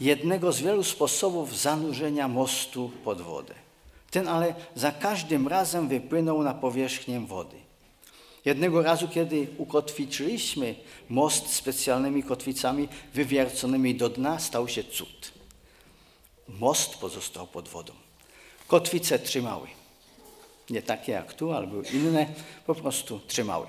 jednego 0.00 0.52
z 0.52 0.60
wielu 0.60 0.84
sposobów 0.84 1.58
zanurzenia 1.58 2.28
mostu 2.28 2.90
pod 3.04 3.20
wodę. 3.20 3.54
Ten 4.10 4.28
ale 4.28 4.54
za 4.74 4.92
każdym 4.92 5.48
razem 5.48 5.88
wypłynął 5.88 6.42
na 6.42 6.54
powierzchnię 6.54 7.20
wody. 7.20 7.56
Jednego 8.44 8.82
razu, 8.82 9.08
kiedy 9.08 9.46
ukotwiczyliśmy 9.58 10.74
most 11.08 11.54
specjalnymi 11.54 12.22
kotwicami 12.22 12.88
wywierconymi 13.14 13.94
do 13.94 14.08
dna, 14.08 14.38
stał 14.38 14.68
się 14.68 14.84
cud. 14.84 15.32
Most 16.48 16.96
pozostał 16.96 17.46
pod 17.46 17.68
wodą. 17.68 17.92
Kotwice 18.66 19.18
trzymały. 19.18 19.68
Nie 20.70 20.82
takie 20.82 21.12
jak 21.12 21.34
tu, 21.34 21.52
ale 21.52 21.66
były 21.66 21.84
inne, 21.86 22.26
po 22.66 22.74
prostu 22.74 23.20
trzymały. 23.26 23.66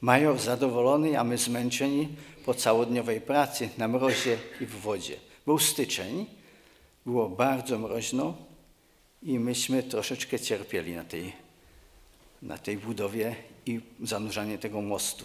Major 0.00 0.38
zadowolony, 0.38 1.20
a 1.20 1.24
my 1.24 1.38
zmęczeni 1.38 2.08
po 2.44 2.54
całodniowej 2.54 3.20
pracy 3.20 3.68
na 3.78 3.88
mrozie 3.88 4.38
i 4.60 4.66
w 4.66 4.80
wodzie. 4.80 5.16
Był 5.46 5.58
styczeń, 5.58 6.26
było 7.06 7.28
bardzo 7.28 7.78
mroźno 7.78 8.34
i 9.22 9.38
myśmy 9.38 9.82
troszeczkę 9.82 10.40
cierpieli 10.40 10.94
na 10.94 11.04
tej, 11.04 11.32
na 12.42 12.58
tej 12.58 12.76
budowie 12.76 13.36
i 13.66 13.80
zanurzanie 14.02 14.58
tego 14.58 14.82
mostu. 14.82 15.24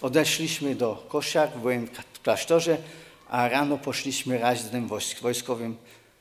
Odeszliśmy 0.00 0.74
do 0.74 1.06
koszar, 1.08 1.58
byłem 1.58 1.86
w 2.12 2.20
klasztorze, 2.22 2.78
a 3.28 3.48
rano 3.48 3.78
poszliśmy 3.78 4.38
raźnym 4.38 4.88
wojskowym 5.22 5.76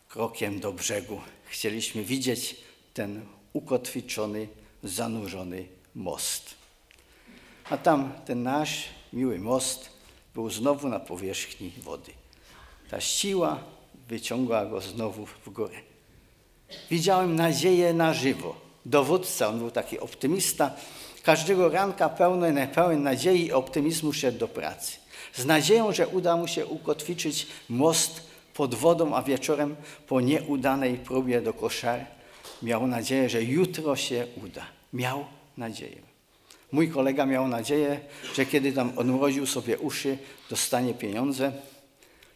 krokiem 0.09 0.59
do 0.59 0.73
brzegu. 0.73 1.21
Chcieliśmy 1.45 2.03
widzieć 2.03 2.55
ten 2.93 3.25
ukotwiczony, 3.53 4.47
zanurzony 4.83 5.65
most. 5.95 6.55
A 7.69 7.77
tam 7.77 8.13
ten 8.25 8.43
nasz 8.43 8.83
miły 9.13 9.39
most 9.39 9.89
był 10.33 10.49
znowu 10.49 10.89
na 10.89 10.99
powierzchni 10.99 11.71
wody. 11.77 12.11
Ta 12.89 13.01
siła 13.01 13.63
wyciągła 14.07 14.65
go 14.65 14.81
znowu 14.81 15.25
w 15.25 15.49
górę. 15.49 15.75
Widziałem 16.89 17.35
nadzieję 17.35 17.93
na 17.93 18.13
żywo. 18.13 18.70
Dowódca, 18.85 19.47
on 19.47 19.59
był 19.59 19.71
taki 19.71 19.99
optymista, 19.99 20.71
każdego 21.23 21.69
ranka 21.69 22.09
pełny, 22.09 22.67
pełen 22.75 23.03
nadziei 23.03 23.45
i 23.45 23.51
optymizmu 23.51 24.13
szedł 24.13 24.39
do 24.39 24.47
pracy. 24.47 24.97
Z 25.33 25.45
nadzieją, 25.45 25.91
że 25.91 26.07
uda 26.07 26.37
mu 26.37 26.47
się 26.47 26.65
ukotwiczyć 26.65 27.47
most 27.69 28.21
pod 28.53 28.75
wodą, 28.75 29.15
a 29.15 29.23
wieczorem 29.23 29.75
po 30.07 30.21
nieudanej 30.21 30.97
próbie 30.97 31.41
do 31.41 31.53
koszar 31.53 32.05
miał 32.63 32.87
nadzieję, 32.87 33.29
że 33.29 33.43
jutro 33.43 33.95
się 33.95 34.27
uda. 34.43 34.65
Miał 34.93 35.25
nadzieję. 35.57 36.01
Mój 36.71 36.89
kolega 36.89 37.25
miał 37.25 37.47
nadzieję, 37.47 37.99
że 38.35 38.45
kiedy 38.45 38.71
tam 38.71 38.97
odmroził 38.97 39.45
sobie 39.47 39.79
uszy, 39.79 40.17
dostanie 40.49 40.93
pieniądze 40.93 41.51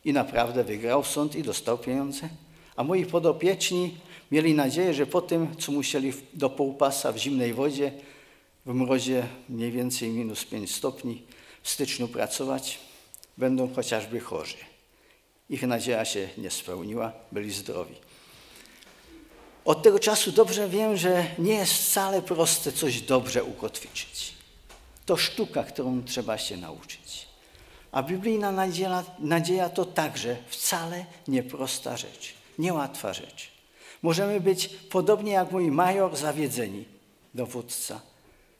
i 0.05 0.13
naprawdę 0.13 0.63
wygrał 0.63 1.03
sąd 1.03 1.35
i 1.35 1.43
dostał 1.43 1.77
pieniądze. 1.77 2.29
A 2.75 2.83
moi 2.83 3.05
podopieczni 3.05 3.97
mieli 4.31 4.53
nadzieję, 4.53 4.93
że 4.93 5.05
po 5.05 5.21
tym, 5.21 5.55
co 5.57 5.71
musieli 5.71 6.13
do 6.33 6.49
półpasa 6.49 7.11
w 7.11 7.17
zimnej 7.17 7.53
wodzie, 7.53 7.91
w 8.65 8.73
mrozie 8.73 9.27
mniej 9.49 9.71
więcej 9.71 10.09
minus 10.09 10.45
5 10.45 10.75
stopni 10.75 11.21
w 11.63 11.69
styczniu 11.69 12.07
pracować, 12.07 12.79
będą 13.37 13.73
chociażby 13.73 14.19
chorzy. 14.19 14.57
Ich 15.49 15.63
nadzieja 15.63 16.05
się 16.05 16.29
nie 16.37 16.51
spełniła, 16.51 17.11
byli 17.31 17.51
zdrowi. 17.51 17.95
Od 19.65 19.83
tego 19.83 19.99
czasu 19.99 20.31
dobrze 20.31 20.69
wiem, 20.69 20.97
że 20.97 21.25
nie 21.39 21.53
jest 21.53 21.73
wcale 21.73 22.21
proste 22.21 22.71
coś 22.71 23.01
dobrze 23.01 23.43
ukotwiczyć. 23.43 24.33
To 25.05 25.17
sztuka, 25.17 25.63
którą 25.63 26.03
trzeba 26.03 26.37
się 26.37 26.57
nauczyć. 26.57 27.27
A 27.91 28.03
biblijna 28.03 28.51
nadzieja, 28.51 29.03
nadzieja 29.19 29.69
to 29.69 29.85
także 29.85 30.37
wcale 30.47 31.05
nieprosta 31.27 31.97
rzecz, 31.97 32.33
niełatwa 32.59 33.13
rzecz. 33.13 33.54
Możemy 34.05 34.41
być 34.41 34.67
podobnie 34.67 35.31
jak 35.31 35.51
mój 35.51 35.71
major 35.71 36.15
zawiedzeni, 36.15 36.85
dowódca, 37.33 38.01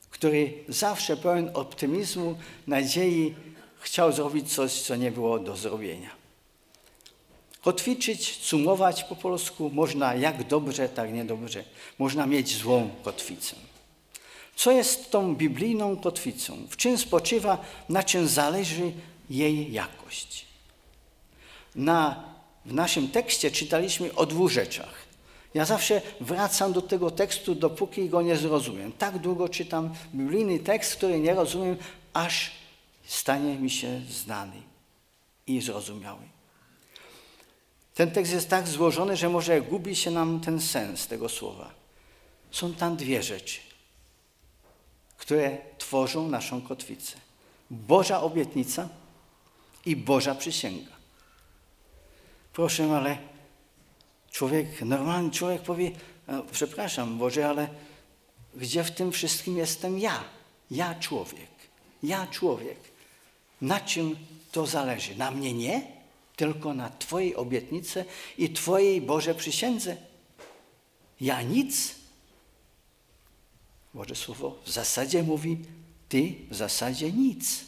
który 0.10 0.54
zawsze 0.68 1.18
pełen 1.18 1.52
optymizmu, 1.54 2.36
nadziei 2.68 3.36
chciał 3.80 4.12
zrobić 4.12 4.54
coś, 4.54 4.82
co 4.82 4.96
nie 4.96 5.12
było 5.12 5.40
do 5.40 5.56
zrobienia. 5.58 6.10
Kotwiczyć, 7.62 8.38
cumować 8.38 9.04
po 9.04 9.16
polsku 9.16 9.70
można 9.74 10.16
jak 10.16 10.48
dobrze, 10.48 10.90
tak 10.90 11.14
niedobrze. 11.14 11.64
Można 12.00 12.26
mieć 12.26 12.56
złą 12.58 12.90
kotwicę. 13.04 13.56
Co 14.56 14.72
jest 14.72 15.12
tą 15.12 15.36
biblijną 15.36 15.98
kotwicą? 15.98 16.58
W 16.70 16.78
czym 16.78 16.98
spoczywa, 16.98 17.58
na 17.90 18.04
czym 18.04 18.28
zależy 18.28 18.92
jej 19.30 19.74
jakość? 19.74 20.46
Na, 21.76 22.24
w 22.66 22.74
naszym 22.74 23.08
tekście 23.08 23.52
czytaliśmy 23.52 24.16
o 24.16 24.26
dwóch 24.26 24.52
rzeczach. 24.52 25.05
Ja 25.56 25.66
zawsze 25.66 26.02
wracam 26.22 26.74
do 26.74 26.82
tego 26.82 27.12
tekstu, 27.12 27.56
dopóki 27.56 28.10
go 28.10 28.22
nie 28.22 28.38
zrozumiem. 28.38 28.92
Tak 28.92 29.18
długo 29.18 29.50
czytam 29.50 29.94
biblijny 30.16 30.60
tekst, 30.60 30.96
który 30.96 31.20
nie 31.20 31.34
rozumiem, 31.34 31.78
aż 32.14 32.52
stanie 33.06 33.56
mi 33.56 33.70
się 33.70 34.02
znany 34.10 34.62
i 35.48 35.62
zrozumiały. 35.62 36.22
Ten 37.94 38.12
tekst 38.12 38.34
jest 38.34 38.50
tak 38.50 38.68
złożony, 38.68 39.18
że 39.18 39.30
może 39.30 39.62
gubi 39.62 39.96
się 39.96 40.12
nam 40.12 40.40
ten 40.40 40.62
sens 40.62 41.08
tego 41.08 41.30
słowa. 41.30 41.72
Są 42.52 42.74
tam 42.74 42.96
dwie 42.96 43.24
rzeczy, 43.24 43.60
które 45.18 45.58
tworzą 45.78 46.28
naszą 46.28 46.62
kotwicę. 46.62 47.18
Boża 47.72 48.22
obietnica 48.22 48.90
i 49.86 49.96
Boża 49.96 50.36
przysięga. 50.36 50.92
Proszę, 52.54 52.96
ale 52.96 53.35
człowiek, 54.36 54.82
normalny 54.82 55.32
człowiek 55.32 55.62
powie, 55.62 55.92
no, 56.28 56.44
przepraszam 56.52 57.18
Boże, 57.18 57.50
ale 57.50 57.68
gdzie 58.56 58.84
w 58.84 58.92
tym 58.92 59.12
wszystkim 59.12 59.58
jestem 59.58 60.00
ja? 60.00 60.24
Ja 60.72 60.96
człowiek. 60.96 61.50
Ja 62.04 62.28
człowiek. 62.28 62.78
Na 63.62 63.80
czym 63.80 64.16
to 64.52 64.68
zależy? 64.68 65.16
Na 65.16 65.32
mnie 65.32 65.54
nie? 65.54 65.96
tylko 66.36 66.74
na 66.74 66.90
Twojej 66.90 67.36
obietnicy 67.36 68.06
i 68.38 68.50
Twojej 68.50 69.02
Boże 69.02 69.36
przysiędze. 69.36 69.98
Ja 71.22 71.42
nic. 71.42 71.96
Boże 73.94 74.16
Słowo 74.16 74.60
w 74.66 74.72
zasadzie 74.72 75.24
mówi, 75.24 75.58
Ty 76.10 76.36
w 76.50 76.56
zasadzie 76.56 77.12
nic. 77.12 77.66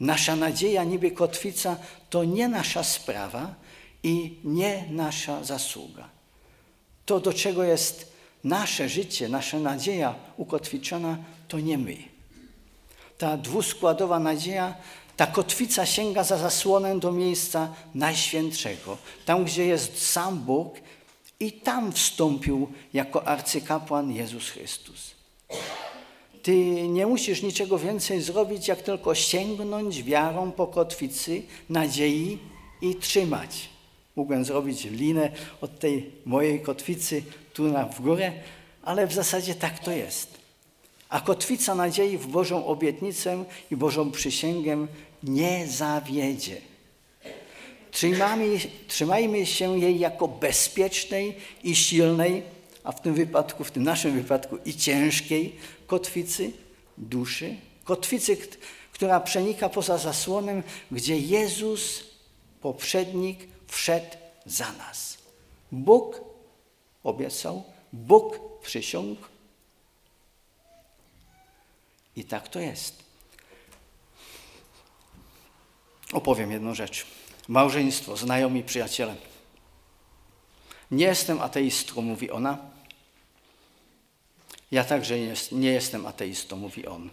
Nasza 0.00 0.36
nadzieja, 0.36 0.84
niby 0.84 1.10
kotwica, 1.10 1.76
to 2.10 2.24
nie 2.24 2.48
nasza 2.48 2.84
sprawa 2.84 3.54
i 4.02 4.36
nie 4.44 4.84
nasza 4.90 5.44
zasługa. 5.44 6.08
To, 7.06 7.20
do 7.20 7.32
czego 7.32 7.64
jest 7.64 8.12
nasze 8.44 8.88
życie, 8.88 9.28
nasza 9.28 9.58
nadzieja 9.58 10.14
ukotwiczona, 10.36 11.18
to 11.48 11.60
nie 11.60 11.78
my. 11.78 11.96
Ta 13.18 13.36
dwuskładowa 13.36 14.18
nadzieja 14.18 14.74
ta 15.18 15.26
kotwica 15.26 15.86
sięga 15.86 16.24
za 16.24 16.36
zasłonę 16.36 16.98
do 16.98 17.12
miejsca 17.12 17.74
najświętszego, 17.94 18.98
tam 19.24 19.44
gdzie 19.44 19.66
jest 19.66 20.10
sam 20.10 20.38
Bóg 20.38 20.74
i 21.40 21.52
tam 21.52 21.92
wstąpił 21.92 22.72
jako 22.92 23.26
arcykapłan 23.26 24.12
Jezus 24.12 24.50
Chrystus. 24.50 25.10
Ty 26.42 26.56
nie 26.88 27.06
musisz 27.06 27.42
niczego 27.42 27.78
więcej 27.78 28.22
zrobić, 28.22 28.68
jak 28.68 28.82
tylko 28.82 29.14
sięgnąć 29.14 30.02
wiarą 30.02 30.52
po 30.52 30.66
kotwicy 30.66 31.42
nadziei 31.68 32.38
i 32.82 32.94
trzymać. 32.94 33.68
Mógłbym 34.18 34.44
zrobić 34.44 34.84
linę 34.84 35.30
od 35.60 35.78
tej 35.78 36.10
mojej 36.24 36.60
kotwicy 36.60 37.22
tu 37.54 37.64
na 37.64 37.84
w 37.84 38.00
górę, 38.00 38.32
ale 38.82 39.06
w 39.06 39.12
zasadzie 39.12 39.54
tak 39.54 39.78
to 39.78 39.90
jest. 39.90 40.38
A 41.08 41.20
kotwica 41.20 41.74
nadziei 41.74 42.18
w 42.18 42.26
Bożą 42.26 42.66
obietnicę 42.66 43.44
i 43.70 43.76
Bożą 43.76 44.10
przysięgę 44.10 44.86
nie 45.22 45.66
zawiedzie. 45.66 46.56
Trzymajmy, 47.90 48.58
trzymajmy 48.88 49.46
się 49.46 49.78
jej 49.78 49.98
jako 49.98 50.28
bezpiecznej 50.28 51.36
i 51.64 51.76
silnej, 51.76 52.42
a 52.84 52.92
w 52.92 53.02
tym 53.02 53.14
wypadku, 53.14 53.64
w 53.64 53.70
tym 53.70 53.82
naszym 53.82 54.12
wypadku 54.12 54.58
i 54.64 54.74
ciężkiej 54.74 55.56
kotwicy 55.86 56.50
duszy, 56.96 57.56
kotwicy, 57.84 58.36
która 58.92 59.20
przenika 59.20 59.68
poza 59.68 59.98
zasłonem, 59.98 60.62
gdzie 60.90 61.18
Jezus, 61.18 62.04
poprzednik, 62.60 63.57
wszedł 63.68 64.16
za 64.46 64.72
nas. 64.72 65.18
Bóg 65.72 66.20
obiecał, 67.04 67.64
Bóg 67.92 68.40
przysiągł 68.62 69.22
i 72.16 72.24
tak 72.24 72.48
to 72.48 72.60
jest. 72.60 73.02
Opowiem 76.12 76.52
jedną 76.52 76.74
rzecz. 76.74 77.06
Małżeństwo, 77.48 78.16
znajomi, 78.16 78.64
przyjaciele. 78.64 79.16
Nie 80.90 81.06
jestem 81.06 81.40
ateistką, 81.40 82.02
mówi 82.02 82.30
ona. 82.30 82.58
Ja 84.70 84.84
także 84.84 85.14
nie 85.52 85.70
jestem 85.70 86.06
ateistą, 86.06 86.56
mówi 86.56 86.86
on. 86.86 87.10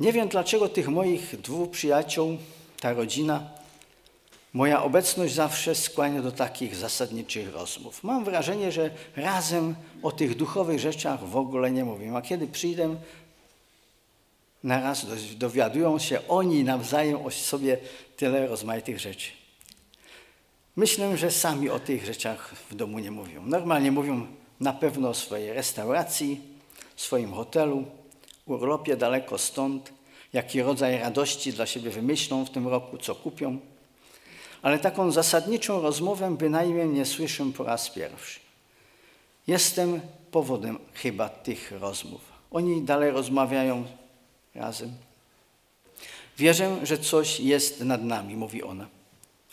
Nie 0.00 0.12
wiem, 0.12 0.28
dlaczego 0.28 0.68
tych 0.68 0.88
moich 0.88 1.40
dwóch 1.40 1.70
przyjaciół, 1.70 2.38
ta 2.80 2.92
rodzina, 2.92 3.50
moja 4.54 4.82
obecność 4.82 5.34
zawsze 5.34 5.74
skłania 5.74 6.22
do 6.22 6.32
takich 6.32 6.76
zasadniczych 6.76 7.54
rozmów. 7.54 8.04
Mam 8.04 8.24
wrażenie, 8.24 8.72
że 8.72 8.90
razem 9.16 9.74
o 10.02 10.12
tych 10.12 10.36
duchowych 10.36 10.80
rzeczach 10.80 11.24
w 11.24 11.36
ogóle 11.36 11.70
nie 11.70 11.84
mówimy. 11.84 12.16
A 12.16 12.22
kiedy 12.22 12.46
przyjdę, 12.46 12.96
naraz 14.62 15.06
dowiadują 15.36 15.98
się 15.98 16.28
oni 16.28 16.64
nawzajem 16.64 17.26
o 17.26 17.30
sobie 17.30 17.78
tyle 18.16 18.46
rozmaitych 18.46 19.00
rzeczy. 19.00 19.30
Myślę, 20.76 21.16
że 21.16 21.30
sami 21.30 21.70
o 21.70 21.78
tych 21.78 22.06
rzeczach 22.06 22.54
w 22.70 22.74
domu 22.74 22.98
nie 22.98 23.10
mówią. 23.10 23.42
Normalnie 23.46 23.92
mówią 23.92 24.26
na 24.60 24.72
pewno 24.72 25.08
o 25.08 25.14
swojej 25.14 25.52
restauracji, 25.52 26.40
swoim 26.96 27.32
hotelu, 27.32 27.84
urlopie 28.46 28.96
daleko 28.96 29.38
stąd, 29.38 29.92
jaki 30.32 30.62
rodzaj 30.62 30.98
radości 30.98 31.52
dla 31.52 31.66
siebie 31.66 31.90
wymyślą 31.90 32.44
w 32.44 32.50
tym 32.50 32.68
roku, 32.68 32.98
co 32.98 33.14
kupią. 33.14 33.58
Ale 34.64 34.78
taką 34.78 35.10
zasadniczą 35.10 35.82
rozmowę 35.82 36.36
bynajmniej 36.36 36.88
nie 36.88 37.04
słyszę 37.04 37.52
po 37.56 37.64
raz 37.64 37.90
pierwszy. 37.90 38.40
Jestem 39.46 40.00
powodem 40.30 40.78
chyba 40.94 41.28
tych 41.28 41.72
rozmów. 41.72 42.20
Oni 42.50 42.82
dalej 42.82 43.10
rozmawiają 43.10 43.84
razem. 44.54 44.92
Wierzę, 46.38 46.76
że 46.82 46.98
coś 46.98 47.40
jest 47.40 47.80
nad 47.80 48.04
nami, 48.04 48.36
mówi 48.36 48.62
ona. 48.62 48.86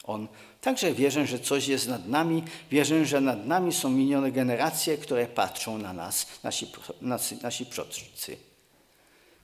On. 0.04 0.28
Także 0.62 0.94
wierzę, 0.94 1.28
że 1.28 1.40
coś 1.40 1.68
jest 1.68 1.88
nad 1.88 2.08
nami. 2.08 2.44
Wierzę, 2.72 3.06
że 3.06 3.22
nad 3.22 3.46
nami 3.46 3.74
są 3.74 3.90
minione 3.90 4.32
generacje, 4.32 4.98
które 4.98 5.28
patrzą 5.28 5.78
na 5.78 5.94
nas, 5.94 6.28
nasi, 6.44 6.72
nasi, 7.02 7.38
nasi 7.44 7.66
przodcy. 7.66 8.38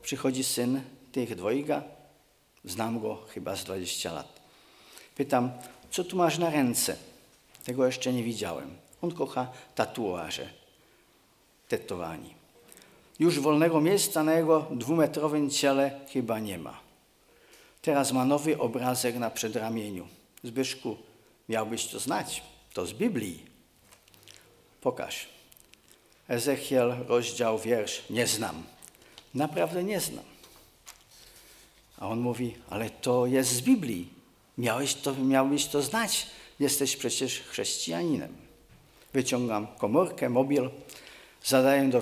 Przychodzi 0.02 0.44
syn 0.44 0.82
tych 1.12 1.36
dwojga. 1.36 1.84
Znam 2.66 3.00
go 3.00 3.16
chyba 3.16 3.56
z 3.56 3.64
20 3.64 4.14
lat. 4.14 4.37
Pytam, 5.18 5.52
co 5.92 6.04
tu 6.04 6.18
masz 6.18 6.38
na 6.38 6.50
ręce? 6.50 6.96
Tego 7.66 7.86
jeszcze 7.86 8.14
nie 8.14 8.24
widziałem. 8.24 8.76
On 9.02 9.12
kocha 9.12 9.48
tatuaże, 9.76 10.50
tetowani. 11.68 12.34
Już 13.20 13.40
wolnego 13.40 13.82
miejsca 13.82 14.24
na 14.24 14.34
jego 14.34 14.68
dwumetrowym 14.72 15.50
ciele 15.50 16.00
chyba 16.14 16.40
nie 16.40 16.58
ma. 16.58 16.80
Teraz 17.82 18.12
ma 18.12 18.26
nowy 18.26 18.60
obrazek 18.60 19.16
na 19.16 19.30
przedramieniu. 19.30 20.08
Zbyszku, 20.44 20.98
miałbyś 21.50 21.88
to 21.88 22.00
znać. 22.00 22.44
To 22.74 22.86
z 22.86 22.94
Biblii. 22.94 23.46
Pokaż. 24.82 25.30
Ezechiel, 26.28 26.96
rozdział, 27.08 27.60
wiersz. 27.60 28.04
Nie 28.10 28.28
znam. 28.28 28.64
Naprawdę 29.34 29.84
nie 29.84 30.00
znam. 30.00 30.26
A 31.98 32.08
on 32.08 32.20
mówi, 32.20 32.56
ale 32.70 32.90
to 32.90 33.26
jest 33.26 33.52
z 33.52 33.62
Biblii. 33.62 34.17
Miałeś 34.58 34.96
to, 34.96 35.16
miałbyś 35.16 35.66
to 35.66 35.82
znać. 35.82 36.28
Jesteś 36.60 36.98
przecież 36.98 37.42
chrześcijaninem. 37.42 38.36
Wyciągam 39.14 39.68
komórkę, 39.68 40.30
mobil, 40.30 40.70
zadaję 41.44 41.90
do 41.90 42.02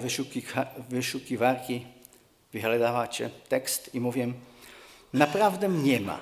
wyszukiwarki, 0.89 1.85
wyhledávače 2.53 3.29
tekst 3.49 3.95
i 3.95 3.99
mówię, 3.99 4.33
naprawdę 5.13 5.69
nie 5.69 5.99
ma. 5.99 6.19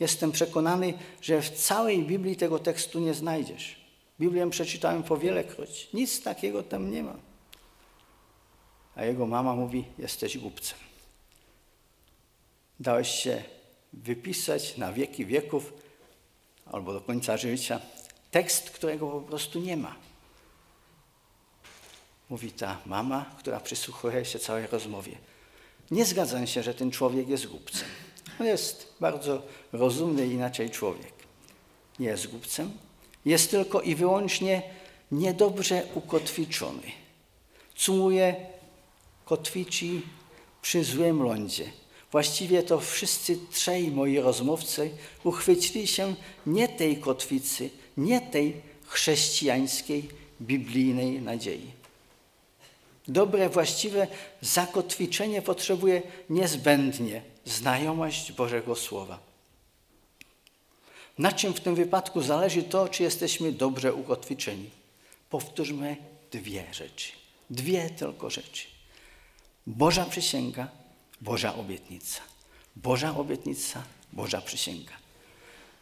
Jestem 0.00 0.32
przekonany, 0.32 0.94
że 1.22 1.42
w 1.42 1.50
całej 1.50 2.02
Biblii 2.02 2.36
tego 2.36 2.58
tekstu 2.58 3.00
nie 3.00 3.14
znajdziesz. 3.14 3.76
Biblię 4.20 4.50
przeczytałem 4.50 5.02
po 5.02 5.16
wielekroć. 5.16 5.88
Nic 5.94 6.22
takiego 6.22 6.62
tam 6.62 6.90
nie 6.90 7.02
ma. 7.02 7.16
A 8.96 9.04
jego 9.04 9.26
mama 9.26 9.54
mówi, 9.54 9.84
jesteś 9.98 10.38
głupcem. 10.38 10.78
Dałeś 12.80 13.08
się 13.08 13.42
wypisać 13.92 14.76
na 14.76 14.92
wieki 14.92 15.26
wieków 15.26 15.72
albo 16.66 16.92
do 16.92 17.00
końca 17.00 17.36
życia 17.36 17.80
tekst, 18.30 18.70
którego 18.70 19.10
po 19.10 19.20
prostu 19.20 19.60
nie 19.60 19.76
ma. 19.76 19.96
Mówi 22.30 22.52
ta 22.52 22.78
mama, 22.86 23.24
która 23.38 23.60
przysłuchuje 23.60 24.24
się 24.24 24.38
całej 24.38 24.66
rozmowie. 24.66 25.18
Nie 25.90 26.04
zgadzam 26.04 26.46
się, 26.46 26.62
że 26.62 26.74
ten 26.74 26.90
człowiek 26.90 27.28
jest 27.28 27.46
głupcem. 27.46 27.88
On 28.40 28.46
jest 28.46 28.94
bardzo 29.00 29.42
rozumny 29.72 30.26
inaczej 30.26 30.70
człowiek. 30.70 31.12
Nie 31.98 32.06
jest 32.06 32.26
głupcem, 32.26 32.72
jest 33.24 33.50
tylko 33.50 33.80
i 33.80 33.94
wyłącznie 33.94 34.62
niedobrze 35.12 35.82
ukotwiczony. 35.94 36.82
Cumuje, 37.76 38.46
kotwici 39.24 40.02
przy 40.62 40.84
złym 40.84 41.22
lądzie. 41.22 41.72
Właściwie 42.12 42.62
to 42.62 42.80
wszyscy 42.80 43.38
trzej 43.52 43.90
moi 43.90 44.18
rozmówcy 44.18 44.90
uchwycili 45.24 45.86
się 45.86 46.14
nie 46.46 46.68
tej 46.68 46.96
kotwicy, 46.96 47.70
nie 47.96 48.20
tej 48.20 48.62
chrześcijańskiej, 48.86 50.08
biblijnej 50.42 51.22
nadziei. 51.22 51.70
Dobre, 53.08 53.48
właściwe 53.48 54.06
zakotwiczenie 54.40 55.42
potrzebuje 55.42 56.02
niezbędnie 56.30 57.22
znajomość 57.44 58.32
Bożego 58.32 58.76
Słowa. 58.76 59.18
Na 61.18 61.32
czym 61.32 61.54
w 61.54 61.60
tym 61.60 61.74
wypadku 61.74 62.22
zależy 62.22 62.62
to, 62.62 62.88
czy 62.88 63.02
jesteśmy 63.02 63.52
dobrze 63.52 63.94
ukotwiczeni? 63.94 64.70
Powtórzmy 65.30 65.96
dwie 66.30 66.64
rzeczy. 66.72 67.12
Dwie 67.50 67.90
tylko 67.90 68.30
rzeczy. 68.30 68.66
Boża 69.66 70.04
przysięga, 70.04 70.68
Boża 71.20 71.54
obietnica. 71.54 72.20
Boża 72.76 73.16
obietnica, 73.16 73.82
Boża 74.12 74.40
przysięga. 74.40 74.92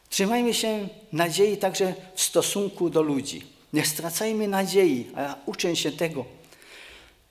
Trzymajmy 0.08 0.54
się 0.54 0.88
nadziei 1.12 1.56
także 1.56 1.94
w 2.14 2.22
stosunku 2.22 2.90
do 2.90 3.02
ludzi. 3.02 3.42
Nie 3.72 3.84
stracajmy 3.84 4.48
nadziei, 4.48 5.10
a 5.14 5.22
ja 5.22 5.38
uczę 5.46 5.76
się 5.76 5.92
tego, 5.92 6.24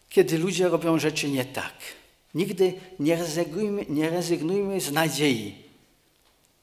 kiedy 0.10 0.38
ludzie 0.38 0.68
robią 0.68 1.00
rzeczy 1.00 1.30
nie 1.30 1.46
tak. 1.46 1.74
Nigdy 2.34 2.74
nie 3.00 3.16
rezygnujmy, 3.16 3.86
nie 3.90 4.10
rezygnujmy 4.10 4.82
z 4.82 4.92
nadziei. 4.92 5.65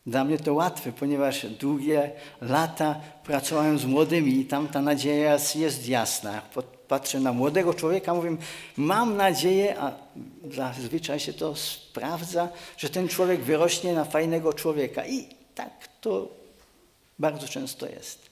Dla 0.07 0.25
mnie 0.25 0.39
to 0.39 0.55
łatwe, 0.55 0.93
ponieważ 0.93 1.47
długie 1.47 2.11
lata 2.41 3.01
pracowałem 3.25 3.79
z 3.79 3.85
młodymi 3.85 4.41
i 4.41 4.45
tam 4.45 4.69
ta 4.69 4.83
nadzieja 4.83 5.39
jest 5.55 5.89
jasna. 5.89 6.43
Patrzę 6.89 7.21
na 7.21 7.33
młodego 7.33 7.75
człowieka, 7.75 8.15
mówię, 8.15 8.37
mam 8.77 9.17
nadzieję, 9.17 9.81
a 9.81 9.93
zazwyczaj 10.51 11.21
się 11.21 11.33
to 11.33 11.57
sprawdza, 11.57 12.49
że 12.77 12.91
ten 12.91 13.09
człowiek 13.09 13.41
wyrośnie 13.41 13.93
na 13.93 14.05
fajnego 14.05 14.53
człowieka. 14.53 15.07
I 15.07 15.29
tak 15.55 15.89
to 16.01 16.29
bardzo 17.19 17.49
często 17.49 17.87
jest. 17.87 18.31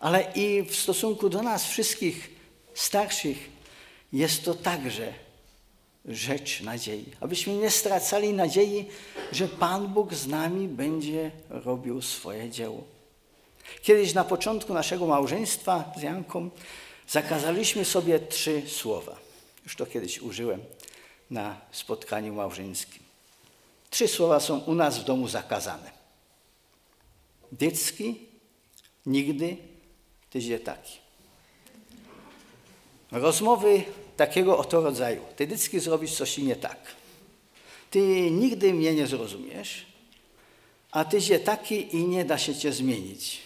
Ale 0.00 0.32
i 0.34 0.62
w 0.62 0.76
stosunku 0.76 1.28
do 1.28 1.42
nas 1.42 1.64
wszystkich 1.64 2.30
starszych 2.74 3.50
jest 4.12 4.44
to 4.44 4.54
także 4.54 5.12
rzecz 6.08 6.60
nadziei. 6.60 7.04
Abyśmy 7.20 7.54
nie 7.54 7.70
stracali 7.70 8.32
nadziei, 8.32 8.86
że 9.32 9.48
Pan 9.48 9.88
Bóg 9.88 10.14
z 10.14 10.26
nami 10.26 10.68
będzie 10.68 11.30
robił 11.50 12.02
swoje 12.02 12.50
dzieło. 12.50 12.84
Kiedyś 13.82 14.14
na 14.14 14.24
początku 14.24 14.74
naszego 14.74 15.06
małżeństwa 15.06 15.92
z 15.98 16.02
Janką 16.02 16.50
zakazaliśmy 17.08 17.84
sobie 17.84 18.20
trzy 18.20 18.62
słowa. 18.66 19.16
Już 19.64 19.76
to 19.76 19.86
kiedyś 19.86 20.20
użyłem 20.20 20.60
na 21.30 21.60
spotkaniu 21.72 22.34
małżeńskim. 22.34 23.02
Trzy 23.90 24.08
słowa 24.08 24.40
są 24.40 24.58
u 24.58 24.74
nas 24.74 24.98
w 24.98 25.04
domu 25.04 25.28
zakazane. 25.28 25.90
Dycki, 27.52 28.26
nigdy, 29.06 29.56
tyś 30.30 30.44
taki. 30.64 30.98
Rozmowy 33.12 33.84
takiego 34.18 34.58
oto 34.58 34.80
rodzaju. 34.80 35.22
Ty 35.36 35.46
dycki 35.46 35.80
zrobisz 35.80 36.14
coś 36.14 36.38
nie 36.38 36.56
tak. 36.56 36.78
Ty 37.90 38.30
nigdy 38.30 38.74
mnie 38.74 38.94
nie 38.94 39.06
zrozumiesz, 39.06 39.86
a 40.90 41.04
ty 41.04 41.20
się 41.20 41.38
taki 41.38 41.96
i 41.96 42.04
nie 42.04 42.24
da 42.24 42.38
się 42.38 42.54
cię 42.54 42.72
zmienić. 42.72 43.40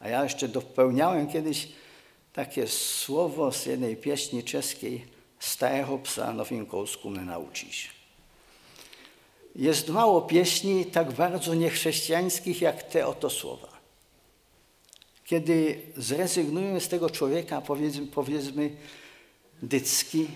A 0.00 0.08
ja 0.08 0.22
jeszcze 0.22 0.48
dopełniałem 0.48 1.26
kiedyś 1.26 1.68
takie 2.32 2.68
słowo 2.68 3.52
z 3.52 3.66
jednej 3.66 3.96
pieśni 3.96 4.44
czeskiej 4.44 5.16
Starego 5.38 5.98
psa 5.98 6.32
nowinkołsku 6.32 7.10
mnie 7.10 7.20
nauczyć. 7.20 7.90
Jest 9.54 9.88
mało 9.88 10.22
pieśni 10.22 10.86
tak 10.86 11.12
bardzo 11.12 11.54
niechrześcijańskich 11.54 12.60
jak 12.60 12.82
te 12.82 13.06
oto 13.06 13.30
słowa. 13.30 13.68
Kiedy 15.24 15.80
zrezygnujemy 15.96 16.80
z 16.80 16.88
tego 16.88 17.10
człowieka, 17.10 17.60
powiedzmy, 17.60 18.06
powiedzmy 18.06 18.70
dycki, 19.62 20.26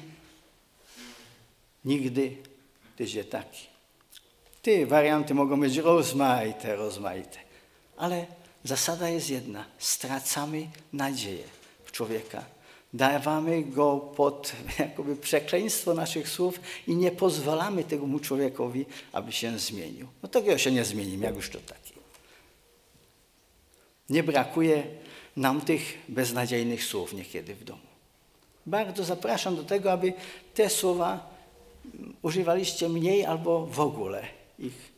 nigdy 1.84 2.36
tyś 2.96 3.14
je 3.14 3.24
taki. 3.24 3.66
Ty, 4.62 4.86
warianty 4.86 5.34
mogą 5.34 5.60
być 5.60 5.76
rozmaite, 5.76 6.76
rozmaite, 6.76 7.38
ale 7.96 8.26
zasada 8.64 9.08
jest 9.08 9.30
jedna. 9.30 9.64
Stracamy 9.78 10.66
nadzieję 10.92 11.44
w 11.84 11.92
człowieka. 11.92 12.44
Dawamy 12.94 13.62
go 13.62 13.96
pod 13.96 14.52
jakoby 14.78 15.16
przekleństwo 15.16 15.94
naszych 15.94 16.28
słów 16.28 16.60
i 16.86 16.96
nie 16.96 17.10
pozwalamy 17.10 17.84
temu 17.84 18.18
człowiekowi, 18.18 18.86
aby 19.12 19.32
się 19.32 19.58
zmienił. 19.58 20.06
No 20.22 20.28
takiego 20.28 20.58
się 20.58 20.70
nie 20.72 20.84
zmieni, 20.84 21.20
jak 21.20 21.34
już 21.34 21.50
to 21.50 21.58
taki. 21.60 21.94
Nie 24.08 24.22
brakuje 24.22 24.82
nam 25.36 25.60
tych 25.60 25.98
beznadziejnych 26.08 26.84
słów 26.84 27.12
niekiedy 27.12 27.54
w 27.54 27.64
domu. 27.64 27.89
Bardzo 28.66 29.04
zapraszam 29.04 29.56
do 29.56 29.64
tego, 29.64 29.92
aby 29.92 30.12
te 30.54 30.70
słowa 30.70 31.30
używaliście 32.22 32.88
mniej 32.88 33.24
albo 33.24 33.66
w 33.66 33.80
ogóle 33.80 34.26
ich 34.58 34.92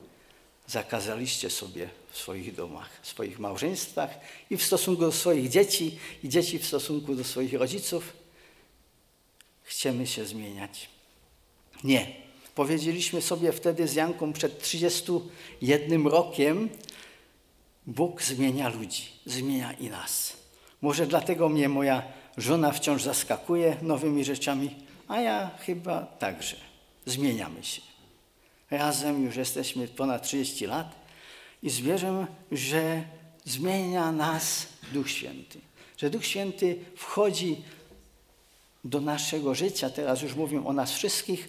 zakazaliście 0.66 1.50
sobie 1.50 1.88
w 2.10 2.18
swoich 2.18 2.54
domach, 2.54 2.90
w 3.02 3.08
swoich 3.08 3.38
małżeństwach 3.38 4.10
i 4.50 4.56
w 4.56 4.62
stosunku 4.62 5.02
do 5.02 5.12
swoich 5.12 5.48
dzieci 5.48 5.98
i 6.24 6.28
dzieci 6.28 6.58
w 6.58 6.66
stosunku 6.66 7.14
do 7.14 7.24
swoich 7.24 7.54
rodziców. 7.54 8.12
Chcemy 9.62 10.06
się 10.06 10.24
zmieniać. 10.24 10.88
Nie. 11.84 12.22
Powiedzieliśmy 12.54 13.22
sobie 13.22 13.52
wtedy 13.52 13.88
z 13.88 13.94
Janką 13.94 14.32
przed 14.32 14.62
31 14.62 16.06
rokiem, 16.06 16.68
Bóg 17.86 18.22
zmienia 18.22 18.68
ludzi, 18.68 19.04
zmienia 19.26 19.72
i 19.72 19.90
nas. 19.90 20.36
Może 20.82 21.06
dlatego 21.06 21.48
mnie 21.48 21.68
moja 21.68 22.02
żona 22.36 22.72
wciąż 22.72 23.02
zaskakuje 23.02 23.76
nowymi 23.82 24.24
rzeczami, 24.24 24.76
a 25.08 25.20
ja 25.20 25.50
chyba 25.58 26.02
także. 26.02 26.56
Zmieniamy 27.06 27.64
się. 27.64 27.82
Razem 28.70 29.24
już 29.24 29.36
jesteśmy 29.36 29.88
ponad 29.88 30.22
30 30.22 30.66
lat 30.66 30.94
i 31.62 31.70
zwierzę, 31.70 32.26
że 32.52 33.02
zmienia 33.44 34.12
nas 34.12 34.66
Duch 34.92 35.10
Święty. 35.10 35.60
Że 35.96 36.10
Duch 36.10 36.26
Święty 36.26 36.78
wchodzi 36.96 37.62
do 38.84 39.00
naszego 39.00 39.54
życia, 39.54 39.90
teraz 39.90 40.22
już 40.22 40.34
mówię 40.34 40.66
o 40.66 40.72
nas 40.72 40.92
wszystkich, 40.92 41.48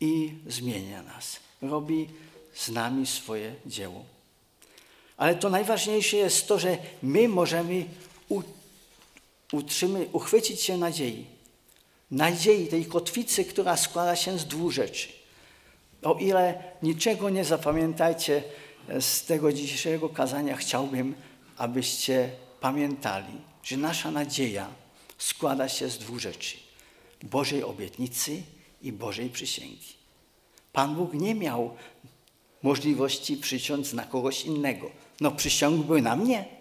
i 0.00 0.34
zmienia 0.46 1.02
nas. 1.02 1.36
Robi 1.62 2.08
z 2.54 2.68
nami 2.68 3.06
swoje 3.06 3.54
dzieło. 3.66 4.04
Ale 5.16 5.34
to 5.34 5.50
najważniejsze 5.50 6.16
jest 6.16 6.48
to, 6.48 6.58
że 6.58 6.78
my 7.02 7.28
możemy 7.28 7.84
utrzymy, 9.52 10.08
uchwycić 10.12 10.60
się 10.60 10.76
nadziei. 10.76 11.26
Nadziei, 12.10 12.66
tej 12.66 12.86
kotwicy, 12.86 13.44
która 13.44 13.76
składa 13.76 14.16
się 14.16 14.38
z 14.38 14.46
dwóch 14.46 14.72
rzeczy. 14.72 15.08
O 16.02 16.14
ile 16.14 16.62
niczego 16.82 17.30
nie 17.30 17.44
zapamiętajcie 17.44 18.42
z 19.00 19.24
tego 19.24 19.52
dzisiejszego 19.52 20.08
kazania, 20.08 20.56
chciałbym, 20.56 21.14
abyście 21.56 22.30
pamiętali, 22.60 23.34
że 23.62 23.76
nasza 23.76 24.10
nadzieja 24.10 24.68
składa 25.18 25.68
się 25.68 25.88
z 25.88 25.98
dwóch 25.98 26.18
rzeczy. 26.18 26.56
Bożej 27.22 27.62
obietnicy 27.62 28.42
i 28.82 28.92
Bożej 28.92 29.30
przysięgi. 29.30 29.98
Pan 30.72 30.94
Bóg 30.94 31.14
nie 31.14 31.34
miał 31.34 31.76
możliwości 32.62 33.36
przysiąc 33.36 33.92
na 33.92 34.04
kogoś 34.04 34.44
innego. 34.44 34.90
No 35.20 35.30
przysiągłby 35.30 36.02
na 36.02 36.16
mnie. 36.16 36.57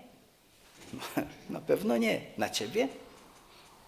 Na 1.50 1.60
pewno 1.60 1.98
nie. 1.98 2.22
Na 2.38 2.50
ciebie? 2.50 2.88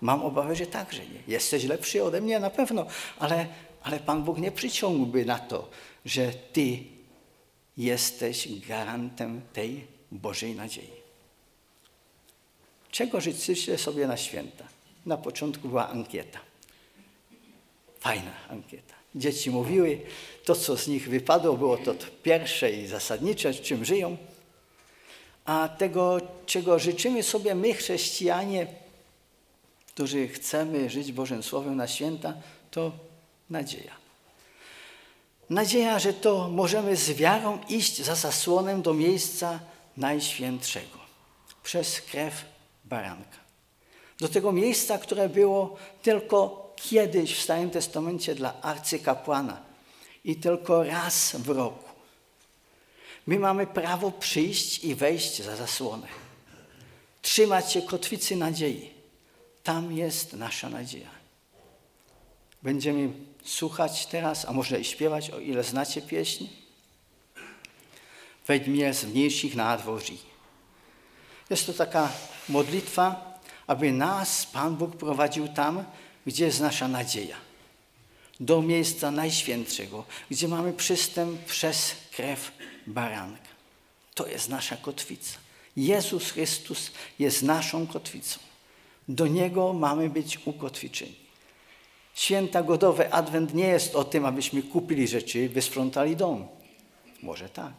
Mam 0.01 0.21
obawę, 0.21 0.55
że 0.55 0.67
także 0.67 1.05
nie. 1.05 1.19
Jesteś 1.27 1.63
lepszy 1.63 2.03
ode 2.03 2.21
mnie 2.21 2.39
na 2.39 2.49
pewno, 2.49 2.85
ale, 3.19 3.47
ale 3.83 3.99
Pan 3.99 4.23
Bóg 4.23 4.37
nie 4.37 4.51
przyciągłby 4.51 5.25
na 5.25 5.39
to, 5.39 5.69
że 6.05 6.31
ty 6.31 6.79
jesteś 7.77 8.47
gwarantem 8.47 9.41
tej 9.53 9.87
Bożej 10.11 10.55
nadziei. 10.55 10.99
Czego 12.91 13.21
życzycie 13.21 13.77
sobie 13.77 14.07
na 14.07 14.17
święta? 14.17 14.63
Na 15.05 15.17
początku 15.17 15.69
była 15.69 15.89
ankieta. 15.89 16.39
Fajna 17.99 18.31
ankieta. 18.49 18.93
dzieci 19.15 19.49
mówiły, 19.49 20.01
to 20.45 20.55
co 20.55 20.77
z 20.77 20.87
nich 20.87 21.09
wypadło, 21.09 21.57
było 21.57 21.77
to 21.77 21.95
pierwsze 22.23 22.71
i 22.71 22.87
zasadnicze, 22.87 23.53
czym 23.53 23.85
żyją. 23.85 24.17
A 25.49 25.67
tego, 25.67 26.17
czego 26.45 26.79
życzymy 26.79 27.23
sobie 27.23 27.55
my, 27.55 27.73
chrześcijanie, 27.73 28.67
którzy 29.87 30.27
chcemy 30.27 30.89
żyć 30.89 31.11
Bożym 31.11 31.43
Słowem 31.43 31.75
na 31.75 31.87
święta, 31.87 32.33
to 32.71 32.91
nadzieja. 33.49 33.95
Nadzieja, 35.49 35.99
że 35.99 36.13
to 36.13 36.49
możemy 36.49 36.95
z 36.95 37.11
wiarą 37.11 37.59
iść 37.69 38.01
za 38.01 38.15
zasłonem 38.15 38.81
do 38.81 38.93
miejsca 38.93 39.59
Najświętszego 39.97 40.99
przez 41.63 42.01
krew 42.01 42.45
baranka. 42.85 43.37
Do 44.19 44.27
tego 44.27 44.51
miejsca, 44.51 44.97
które 44.97 45.29
było 45.29 45.75
tylko 46.01 46.73
kiedyś 46.75 47.35
w 47.35 47.41
Starym 47.41 47.69
Testamencie 47.69 48.35
dla 48.35 48.61
arcykapłana 48.61 49.61
i 50.23 50.35
tylko 50.35 50.83
raz 50.83 51.35
w 51.35 51.49
roku. 51.49 51.88
My 53.29 53.39
mamy 53.39 53.67
prawo 53.67 54.11
przyjść 54.11 54.83
i 54.83 54.95
wejść 54.95 55.41
za 55.41 55.55
zasłonę. 55.55 56.07
Trzymać 57.21 57.71
się 57.71 57.81
kotwicy 57.81 58.35
nadziei. 58.35 58.89
Tam 59.63 59.91
jest 59.91 60.33
nasza 60.33 60.69
nadzieja. 60.69 61.09
Będziemy 62.63 63.09
słuchać 63.43 64.05
teraz, 64.05 64.45
a 64.45 64.51
może 64.53 64.79
i 64.79 64.85
śpiewać, 64.85 65.29
o 65.29 65.39
ile 65.39 65.63
znacie 65.63 66.01
pieśń. 66.01 66.47
Wejdź 68.47 68.67
mnie 68.67 68.93
z 68.93 69.03
mniejszych 69.03 69.55
nadworzy. 69.55 70.13
Jest 71.49 71.65
to 71.65 71.73
taka 71.73 72.11
modlitwa, 72.49 73.39
aby 73.67 73.91
nas 73.91 74.45
Pan 74.45 74.75
Bóg 74.75 74.95
prowadził 74.95 75.47
tam, 75.47 75.83
gdzie 76.25 76.45
jest 76.45 76.59
nasza 76.59 76.87
nadzieja. 76.87 77.37
Do 78.39 78.61
miejsca 78.61 79.11
Najświętszego, 79.11 80.05
gdzie 80.31 80.47
mamy 80.47 80.73
przystęp 80.73 81.45
przez 81.45 81.95
krew 82.11 82.51
baranka. 82.89 83.49
To 84.15 84.27
jest 84.27 84.49
nasza 84.49 84.77
kotwica. 84.77 85.37
Jezus 85.77 86.31
Chrystus 86.31 86.91
jest 87.19 87.43
naszą 87.43 87.87
kotwicą. 87.87 88.39
Do 89.07 89.27
Niego 89.27 89.73
mamy 89.73 90.09
być 90.09 90.39
ukotwiczeni. 90.45 91.15
Święta 92.13 92.63
godowe 92.63 93.13
Adwent 93.13 93.53
nie 93.53 93.67
jest 93.67 93.95
o 93.95 94.03
tym, 94.03 94.25
abyśmy 94.25 94.63
kupili 94.63 95.07
rzeczy, 95.07 95.49
wysprzątali 95.49 96.15
dom. 96.15 96.47
Może 97.21 97.49
tak, 97.49 97.73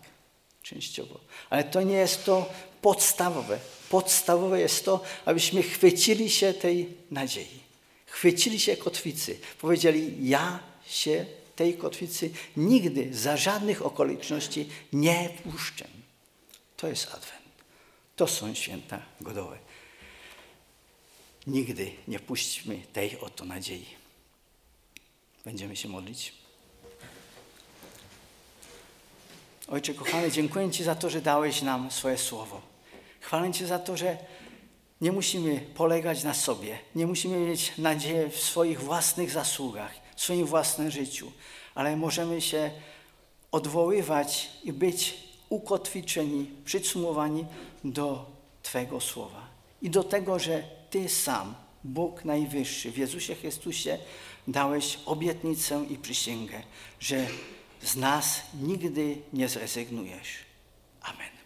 częściowo. 0.63 1.21
Ale 1.51 1.65
to 1.65 1.83
nie 1.83 1.95
jest 1.95 2.25
to 2.25 2.51
podstawowe. 2.83 3.59
Podstawowe 3.89 4.61
jest 4.61 4.85
to, 4.85 5.01
abyśmy 5.25 5.63
chwycili 5.63 6.31
się 6.31 6.55
tej 6.55 6.89
nadziei. 7.11 7.61
Chwycili 8.07 8.61
się 8.61 8.77
kotwicy. 8.77 9.39
Powiedzieli, 9.61 10.29
ja 10.29 10.59
się 10.87 11.27
tej 11.61 11.75
kotwicy 11.75 12.31
nigdy 12.57 13.15
za 13.15 13.37
żadnych 13.37 13.87
okoliczności 13.87 14.69
nie 14.93 15.31
puszczę. 15.43 15.89
To 16.77 16.89
jest 16.89 17.07
Adwent. 17.07 17.43
To 18.17 18.27
są 18.27 18.55
święta 18.55 19.03
godowe. 19.21 19.59
Nigdy 21.47 21.93
nie 22.09 22.21
puśćmy 22.21 22.83
tej 22.93 23.21
oto 23.21 23.45
nadziei. 23.45 23.87
Będziemy 25.45 25.77
się 25.77 25.89
modlić. 25.89 26.33
Ojcze 29.69 29.95
kochany, 29.95 30.33
dziękuję 30.33 30.71
Ci 30.71 30.85
za 30.85 30.95
to, 30.95 31.11
że 31.11 31.21
dałeś 31.21 31.63
nam 31.63 31.91
swoje 31.91 32.19
słowo. 32.19 32.61
Chwalę 33.21 33.53
Cię 33.53 33.67
za 33.67 33.79
to, 33.79 33.97
że 33.97 34.19
nie 35.01 35.13
musimy 35.13 35.61
polegać 35.61 36.25
na 36.25 36.35
sobie, 36.35 36.79
nie 36.95 37.07
musimy 37.07 37.39
mieć 37.39 37.73
nadziei 37.79 38.31
w 38.31 38.39
swoich 38.39 38.81
własnych 38.81 39.31
zasługach, 39.31 40.00
w 40.21 40.23
swoim 40.23 40.47
własnym 40.47 40.91
życiu, 40.91 41.33
ale 41.75 41.97
możemy 41.97 42.41
się 42.41 42.71
odwoływać 43.53 44.51
i 44.65 44.73
być 44.73 45.15
ukotwiczeni, 45.49 46.51
przycumowani 46.65 47.47
do 47.85 48.27
Twego 48.63 49.01
słowa 49.01 49.49
i 49.83 49.91
do 49.91 50.05
tego, 50.05 50.39
że 50.39 50.63
Ty 50.91 51.09
sam, 51.09 51.55
Bóg 51.85 52.25
Najwyższy 52.25 52.93
w 52.93 52.99
Jezusie 52.99 53.35
Chrystusie, 53.35 53.99
dałeś 54.49 54.99
obietnicę 55.07 55.85
i 55.91 55.97
przysięgę, 55.97 56.63
że 57.01 57.27
z 57.83 57.97
nas 57.97 58.43
nigdy 58.63 59.17
nie 59.33 59.49
zrezygnujesz. 59.49 60.29
Amen. 61.03 61.40